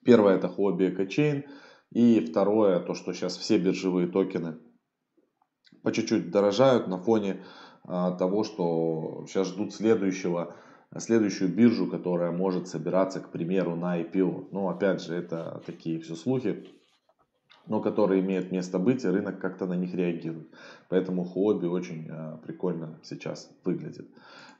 Первое 0.05 0.35
это 0.35 0.47
хобби 0.47 0.87
экочейн. 0.87 1.43
И 1.91 2.21
второе, 2.21 2.79
то, 2.79 2.93
что 2.93 3.11
сейчас 3.11 3.35
все 3.35 3.57
биржевые 3.57 4.07
токены 4.07 4.59
по 5.85 5.91
чуть-чуть 5.91 6.31
дорожают 6.31 6.87
на 6.87 6.97
фоне 6.97 7.43
того, 7.85 8.43
что 8.43 9.25
сейчас 9.27 9.47
ждут 9.47 9.73
следующего, 9.73 10.55
следующую 10.97 11.53
биржу, 11.53 11.87
которая 11.87 12.31
может 12.31 12.67
собираться, 12.67 13.19
к 13.19 13.29
примеру, 13.29 13.75
на 13.75 14.01
IPO. 14.01 14.47
Но 14.51 14.69
опять 14.69 15.01
же, 15.01 15.13
это 15.13 15.61
такие 15.65 15.99
все 15.99 16.15
слухи, 16.15 16.67
но 17.67 17.81
которые 17.81 18.21
имеют 18.21 18.51
место 18.51 18.79
быть, 18.79 19.03
и 19.03 19.07
рынок 19.07 19.39
как-то 19.39 19.65
на 19.65 19.73
них 19.73 19.93
реагирует. 19.93 20.49
Поэтому 20.89 21.23
хобби 21.25 21.67
очень 21.67 22.07
а, 22.09 22.37
прикольно 22.37 22.99
сейчас 23.03 23.49
выглядит. 23.63 24.09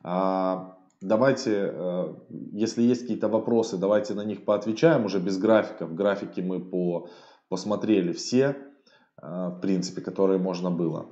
А, 0.04 0.78
Давайте, 1.02 2.16
если 2.30 2.82
есть 2.82 3.02
какие-то 3.02 3.28
вопросы, 3.28 3.78
давайте 3.78 4.14
на 4.14 4.24
них 4.24 4.46
поотвечаем 4.46 5.06
уже 5.06 5.20
без 5.20 5.38
графиков. 5.38 5.94
Графики 5.94 6.40
мы 6.40 6.60
по, 6.60 7.10
посмотрели 7.50 8.12
все, 8.14 8.56
в 9.22 9.60
принципе, 9.62 10.02
которые 10.02 10.40
можно 10.40 10.72
было. 10.72 11.08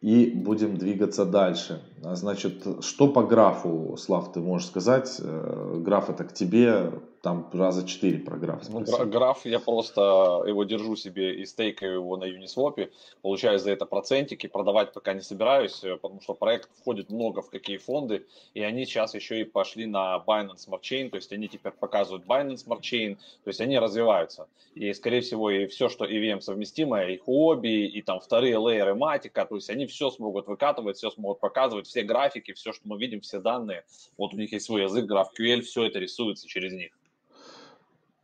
И 0.00 0.30
будем 0.30 0.76
двигаться 0.76 1.24
дальше. 1.24 1.82
Значит, 2.00 2.64
что 2.80 3.08
по 3.08 3.24
графу, 3.24 3.96
Слав, 3.98 4.32
ты 4.32 4.40
можешь 4.40 4.68
сказать? 4.68 5.16
Э, 5.20 5.80
граф 5.80 6.08
это 6.08 6.22
к 6.24 6.32
тебе, 6.32 6.92
там 7.22 7.48
раза 7.52 7.86
четыре 7.86 8.18
про 8.18 8.36
граф. 8.36 8.68
Ну, 8.68 8.84
граф, 9.06 9.44
я 9.44 9.58
просто 9.58 10.00
его 10.46 10.64
держу 10.64 10.96
себе 10.96 11.34
и 11.40 11.46
стейкаю 11.46 11.94
его 11.94 12.16
на 12.16 12.24
Uniswap, 12.24 12.90
получаю 13.22 13.58
за 13.58 13.72
это 13.72 13.86
процентики, 13.86 14.46
продавать 14.46 14.92
пока 14.92 15.14
не 15.14 15.20
собираюсь, 15.20 15.82
э, 15.82 15.96
потому 15.96 16.20
что 16.20 16.34
проект 16.34 16.68
входит 16.78 17.10
много 17.10 17.42
в 17.42 17.50
какие 17.50 17.78
фонды, 17.78 18.26
и 18.54 18.62
они 18.62 18.84
сейчас 18.84 19.14
еще 19.14 19.40
и 19.40 19.44
пошли 19.44 19.86
на 19.86 20.22
Binance 20.26 20.68
Smart 20.68 20.82
Chain, 20.82 21.10
то 21.10 21.16
есть 21.16 21.32
они 21.32 21.48
теперь 21.48 21.72
показывают 21.72 22.24
Binance 22.26 22.66
Smart 22.66 22.80
Chain, 22.80 23.16
то 23.16 23.48
есть 23.48 23.60
они 23.60 23.78
развиваются. 23.78 24.48
И, 24.74 24.92
скорее 24.92 25.20
всего, 25.20 25.50
и 25.50 25.66
все, 25.66 25.88
что 25.88 26.04
EVM 26.04 26.40
совместимое, 26.40 27.08
и 27.08 27.16
хобби, 27.16 27.86
и 27.86 28.00
там 28.02 28.20
вторые 28.20 28.58
лейеры 28.58 28.94
матика, 28.94 29.44
то 29.44 29.56
есть 29.56 29.70
они 29.70 29.86
все 29.86 30.10
смогут 30.10 30.46
выкатывать, 30.46 30.96
все 30.96 31.10
смогут 31.10 31.40
показывать, 31.40 31.86
все 31.86 32.02
графики, 32.02 32.52
все, 32.52 32.72
что 32.72 32.86
мы 32.86 32.98
видим, 32.98 33.20
все 33.20 33.40
данные. 33.40 33.84
Вот 34.16 34.34
у 34.34 34.36
них 34.36 34.52
есть 34.52 34.66
свой 34.66 34.82
язык, 34.82 35.10
GraphQL, 35.10 35.62
все 35.62 35.84
это 35.84 35.98
рисуется 35.98 36.46
через 36.46 36.72
них. 36.72 36.92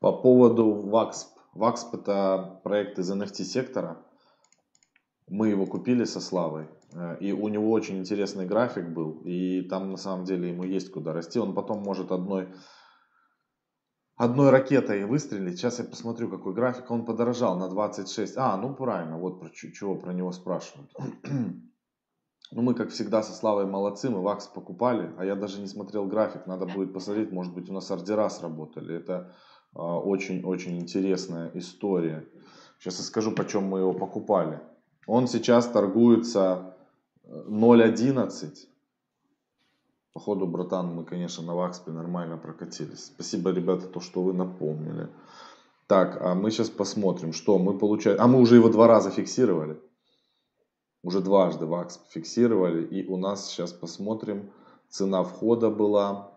По 0.04 0.12
поводу 0.12 0.82
VAXP. 0.84 1.28
VAXP 1.54 1.86
это 1.94 2.60
проект 2.62 2.98
из 2.98 3.10
NFT 3.10 3.44
сектора. 3.44 4.04
Мы 5.28 5.48
его 5.48 5.64
купили 5.64 6.04
со 6.04 6.20
Славой. 6.20 6.68
Э, 6.92 7.16
и 7.20 7.32
у 7.32 7.48
него 7.48 7.70
очень 7.70 7.96
интересный 7.96 8.44
график 8.44 8.86
был. 8.90 9.22
И 9.24 9.62
там 9.62 9.90
на 9.90 9.96
самом 9.96 10.26
деле 10.26 10.50
ему 10.50 10.64
есть 10.64 10.92
куда 10.92 11.14
расти. 11.14 11.38
Он 11.38 11.54
потом 11.54 11.82
может 11.82 12.12
одной, 12.12 12.48
одной 14.16 14.50
ракетой 14.50 15.06
выстрелить. 15.06 15.56
Сейчас 15.56 15.78
я 15.78 15.86
посмотрю, 15.86 16.28
какой 16.28 16.52
график. 16.52 16.90
Он 16.90 17.06
подорожал 17.06 17.58
на 17.58 17.70
26. 17.70 18.36
А, 18.36 18.58
ну 18.58 18.74
правильно. 18.74 19.18
Вот 19.18 19.40
про 19.40 19.48
чего 19.48 19.96
про 19.96 20.12
него 20.12 20.32
спрашивают. 20.32 20.92
Ну, 22.52 22.62
мы, 22.62 22.74
как 22.74 22.90
всегда, 22.90 23.22
со 23.22 23.32
Славой 23.32 23.66
молодцы, 23.66 24.10
мы 24.10 24.22
вакс 24.22 24.46
покупали, 24.46 25.12
а 25.18 25.24
я 25.24 25.34
даже 25.34 25.60
не 25.60 25.66
смотрел 25.66 26.06
график, 26.06 26.46
надо 26.46 26.66
будет 26.66 26.92
посмотреть, 26.92 27.32
может 27.32 27.52
быть, 27.52 27.68
у 27.68 27.72
нас 27.72 27.90
ордера 27.90 28.28
сработали. 28.28 28.94
Это 28.94 29.34
очень-очень 29.74 30.78
интересная 30.78 31.50
история. 31.54 32.24
Сейчас 32.78 32.98
я 32.98 33.04
скажу, 33.04 33.32
почем 33.32 33.64
мы 33.64 33.80
его 33.80 33.92
покупали. 33.92 34.60
Он 35.06 35.26
сейчас 35.26 35.66
торгуется 35.66 36.74
0.11. 37.26 38.44
Э, 38.44 38.66
Походу, 40.12 40.46
братан, 40.46 40.94
мы, 40.94 41.04
конечно, 41.04 41.42
на 41.42 41.56
Вакспе 41.56 41.90
нормально 41.90 42.36
прокатились. 42.36 43.06
Спасибо, 43.06 43.50
ребята, 43.50 43.88
то, 43.88 43.98
что 43.98 44.22
вы 44.22 44.32
напомнили. 44.32 45.08
Так, 45.88 46.22
а 46.22 46.34
мы 46.36 46.52
сейчас 46.52 46.70
посмотрим, 46.70 47.32
что 47.32 47.58
мы 47.58 47.76
получаем. 47.76 48.18
А 48.20 48.28
мы 48.28 48.38
уже 48.38 48.54
его 48.54 48.68
два 48.68 48.86
раза 48.86 49.10
фиксировали. 49.10 49.80
Уже 51.02 51.20
дважды 51.20 51.66
ВАКС 51.66 52.00
фиксировали. 52.10 52.84
И 52.84 53.06
у 53.08 53.16
нас 53.16 53.48
сейчас 53.48 53.72
посмотрим. 53.72 54.52
Цена 54.88 55.24
входа 55.24 55.68
была 55.68 56.10
а, 56.10 56.33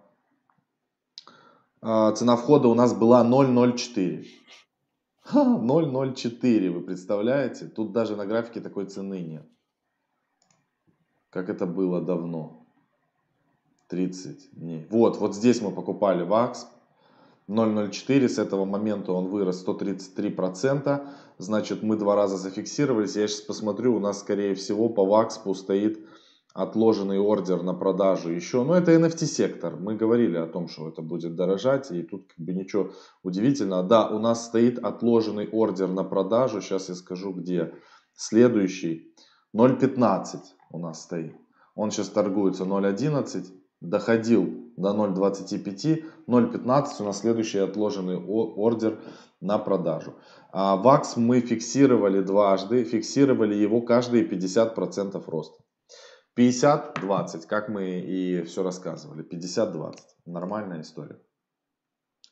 цена 1.82 2.36
входа 2.36 2.68
у 2.68 2.74
нас 2.74 2.94
была 2.94 3.24
0,04. 3.24 4.26
0,04, 5.34 6.70
вы 6.72 6.82
представляете? 6.82 7.66
Тут 7.68 7.92
даже 7.92 8.16
на 8.16 8.26
графике 8.26 8.62
такой 8.62 8.86
цены 8.86 9.22
нет. 9.22 9.48
Как 11.30 11.50
это 11.50 11.66
было 11.66 12.02
давно. 12.02 12.66
30 13.90 14.52
дней. 14.52 14.88
Вот, 14.90 15.18
вот 15.18 15.36
здесь 15.36 15.62
мы 15.62 15.72
покупали 15.72 16.24
ВАКС. 16.24 16.68
0,04, 17.48 18.28
с 18.28 18.40
этого 18.40 18.66
момента 18.66 19.14
он 19.14 19.28
вырос 19.28 19.66
133%. 19.66 21.08
Значит, 21.38 21.82
мы 21.82 21.96
два 21.96 22.16
раза 22.16 22.38
зафиксировались. 22.38 23.16
Я 23.16 23.28
сейчас 23.28 23.42
посмотрю, 23.42 23.96
у 23.96 24.00
нас, 24.00 24.20
скорее 24.20 24.54
всего, 24.56 24.90
по 24.90 25.06
ВАКСПу 25.06 25.54
стоит 25.54 26.06
отложенный 26.58 27.20
ордер 27.20 27.62
на 27.62 27.76
продажу 27.76 28.32
еще. 28.32 28.64
Ну, 28.64 28.74
это 28.74 28.92
NFT-сектор. 28.92 29.78
Мы 29.78 29.96
говорили 29.96 30.38
о 30.38 30.48
том, 30.48 30.68
что 30.68 30.90
это 30.90 31.04
будет 31.04 31.36
дорожать, 31.36 31.92
и 31.92 32.02
тут 32.02 32.34
как 32.36 32.44
бы 32.44 32.52
ничего 32.52 32.90
удивительного. 33.22 33.84
Да, 33.84 34.10
у 34.10 34.18
нас 34.18 34.46
стоит 34.46 34.80
отложенный 34.80 35.48
ордер 35.50 35.88
на 35.88 36.04
продажу. 36.04 36.62
Сейчас 36.62 36.90
я 36.90 36.96
скажу, 36.96 37.32
где. 37.32 37.76
Следующий. 38.16 39.14
0.15 39.56 40.40
у 40.72 40.80
нас 40.80 41.04
стоит. 41.04 41.36
Он 41.76 41.92
сейчас 41.92 42.10
торгуется 42.10 42.64
0.11. 42.64 43.46
Доходил 43.80 44.72
до 44.78 44.96
0.25. 44.96 46.04
0.15 46.28 46.86
у 47.00 47.04
нас 47.04 47.20
следующий 47.20 47.60
отложенный 47.60 48.18
ордер 48.18 49.00
на 49.42 49.60
продажу. 49.60 50.16
А 50.52 50.76
ВАКС 50.76 51.18
мы 51.18 51.40
фиксировали 51.42 52.22
дважды. 52.22 52.84
Фиксировали 52.84 53.54
его 53.54 53.82
каждые 53.82 54.28
50% 54.28 55.24
роста. 55.28 55.67
50-20, 56.38 57.48
как 57.48 57.68
мы 57.68 58.00
и 58.00 58.44
все 58.44 58.64
рассказывали. 58.64 59.26
50-20. 59.26 59.96
Нормальная 60.26 60.82
история. 60.82 61.20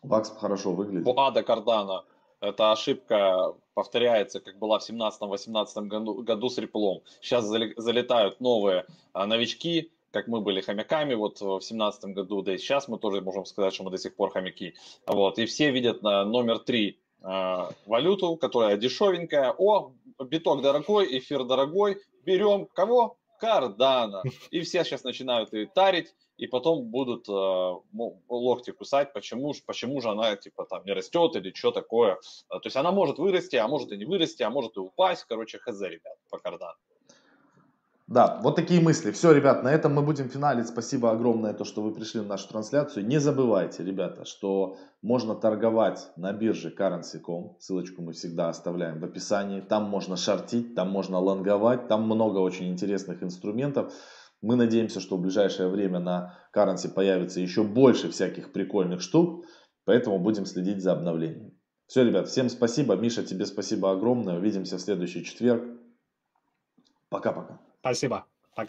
Вакс 0.03 0.29
хорошо 0.29 0.73
выглядит. 0.73 1.07
У 1.07 1.19
Ада 1.19 1.41
Кардана 1.41 2.03
эта 2.39 2.71
ошибка 2.71 3.53
повторяется, 3.73 4.39
как 4.39 4.59
была 4.59 4.77
в 4.77 4.87
17-18 4.87 5.87
году, 5.87 6.23
году 6.23 6.49
с 6.49 6.57
Риплом. 6.57 7.01
Сейчас 7.21 7.45
залетают 7.45 8.39
новые 8.39 8.85
а, 9.13 9.25
новички, 9.25 9.91
как 10.11 10.27
мы 10.27 10.41
были 10.41 10.61
хомяками 10.61 11.15
вот 11.15 11.41
в 11.41 11.59
17 11.61 12.13
году, 12.13 12.41
да 12.41 12.53
и 12.53 12.57
сейчас 12.57 12.87
мы 12.87 12.99
тоже 12.99 13.21
можем 13.21 13.45
сказать, 13.45 13.73
что 13.73 13.83
мы 13.83 13.91
до 13.91 13.97
сих 13.97 14.15
пор 14.15 14.31
хомяки. 14.31 14.75
Вот, 15.07 15.39
и 15.39 15.45
все 15.45 15.71
видят 15.71 16.03
на 16.03 16.23
номер 16.23 16.59
3 16.59 16.99
э, 17.23 17.57
валюту, 17.85 18.37
которая 18.37 18.77
дешевенькая. 18.77 19.53
О, 19.57 19.91
биток 20.23 20.61
дорогой, 20.61 21.17
эфир 21.17 21.43
дорогой. 21.43 22.01
Берем 22.23 22.67
кого? 22.67 23.17
Кардана. 23.39 24.23
И 24.51 24.61
все 24.61 24.83
сейчас 24.83 25.03
начинают 25.03 25.53
ее 25.53 25.67
тарить, 25.67 26.13
и 26.37 26.47
потом 26.47 26.85
будут 26.85 27.27
э, 27.29 27.73
локти 28.29 28.71
кусать, 28.71 29.13
почему, 29.13 29.53
почему 29.65 30.01
же 30.01 30.09
она 30.09 30.35
типа 30.35 30.65
там 30.65 30.83
не 30.85 30.93
растет 30.93 31.35
или 31.35 31.53
что 31.53 31.71
такое. 31.71 32.17
То 32.49 32.61
есть 32.63 32.75
она 32.75 32.91
может 32.91 33.17
вырасти, 33.17 33.55
а 33.55 33.67
может 33.67 33.91
и 33.91 33.97
не 33.97 34.05
вырасти, 34.05 34.43
а 34.43 34.49
может 34.49 34.77
и 34.77 34.79
упасть. 34.79 35.25
Короче, 35.27 35.59
хз, 35.59 35.81
ребят, 35.81 36.17
по 36.29 36.37
Кардану. 36.37 36.77
Да, 38.07 38.39
вот 38.43 38.55
такие 38.55 38.81
мысли. 38.81 39.09
Все, 39.09 39.31
ребят, 39.31 39.63
на 39.63 39.69
этом 39.73 39.95
мы 39.95 40.03
будем 40.03 40.29
финалить. 40.29 40.67
Спасибо 40.67 41.11
огромное, 41.11 41.53
то, 41.53 41.65
что 41.65 41.81
вы 41.81 41.91
пришли 41.91 42.21
на 42.21 42.27
нашу 42.27 42.47
трансляцию. 42.47 43.07
Не 43.07 43.19
забывайте, 43.19 43.83
ребята, 43.83 44.25
что 44.25 44.77
можно 45.01 45.33
торговать 45.33 46.11
на 46.15 46.31
бирже 46.31 46.71
currency.com. 46.77 47.57
Ссылочку 47.59 48.03
мы 48.03 48.13
всегда 48.13 48.49
оставляем 48.49 48.99
в 48.99 49.05
описании. 49.05 49.59
Там 49.59 49.85
можно 49.89 50.17
шортить, 50.17 50.75
там 50.75 50.91
можно 50.91 51.19
лонговать. 51.19 51.87
Там 51.87 52.03
много 52.03 52.37
очень 52.37 52.69
интересных 52.69 53.23
инструментов. 53.23 53.91
Мы 54.39 54.55
надеемся, 54.55 54.99
что 54.99 55.17
в 55.17 55.21
ближайшее 55.21 55.69
время 55.69 55.97
на 55.99 56.37
currency 56.55 56.93
появится 56.93 57.39
еще 57.39 57.63
больше 57.63 58.11
всяких 58.11 58.53
прикольных 58.53 59.01
штук. 59.01 59.45
Поэтому 59.83 60.19
будем 60.19 60.45
следить 60.45 60.83
за 60.83 60.91
обновлением. 60.91 61.57
Все, 61.87 62.03
ребят, 62.03 62.27
всем 62.27 62.49
спасибо. 62.49 62.95
Миша, 62.95 63.23
тебе 63.23 63.47
спасибо 63.47 63.91
огромное. 63.91 64.37
Увидимся 64.37 64.77
в 64.77 64.81
следующий 64.81 65.23
четверг. 65.23 65.63
Пока-пока. 67.09 67.59
Спасибо. 67.85 68.25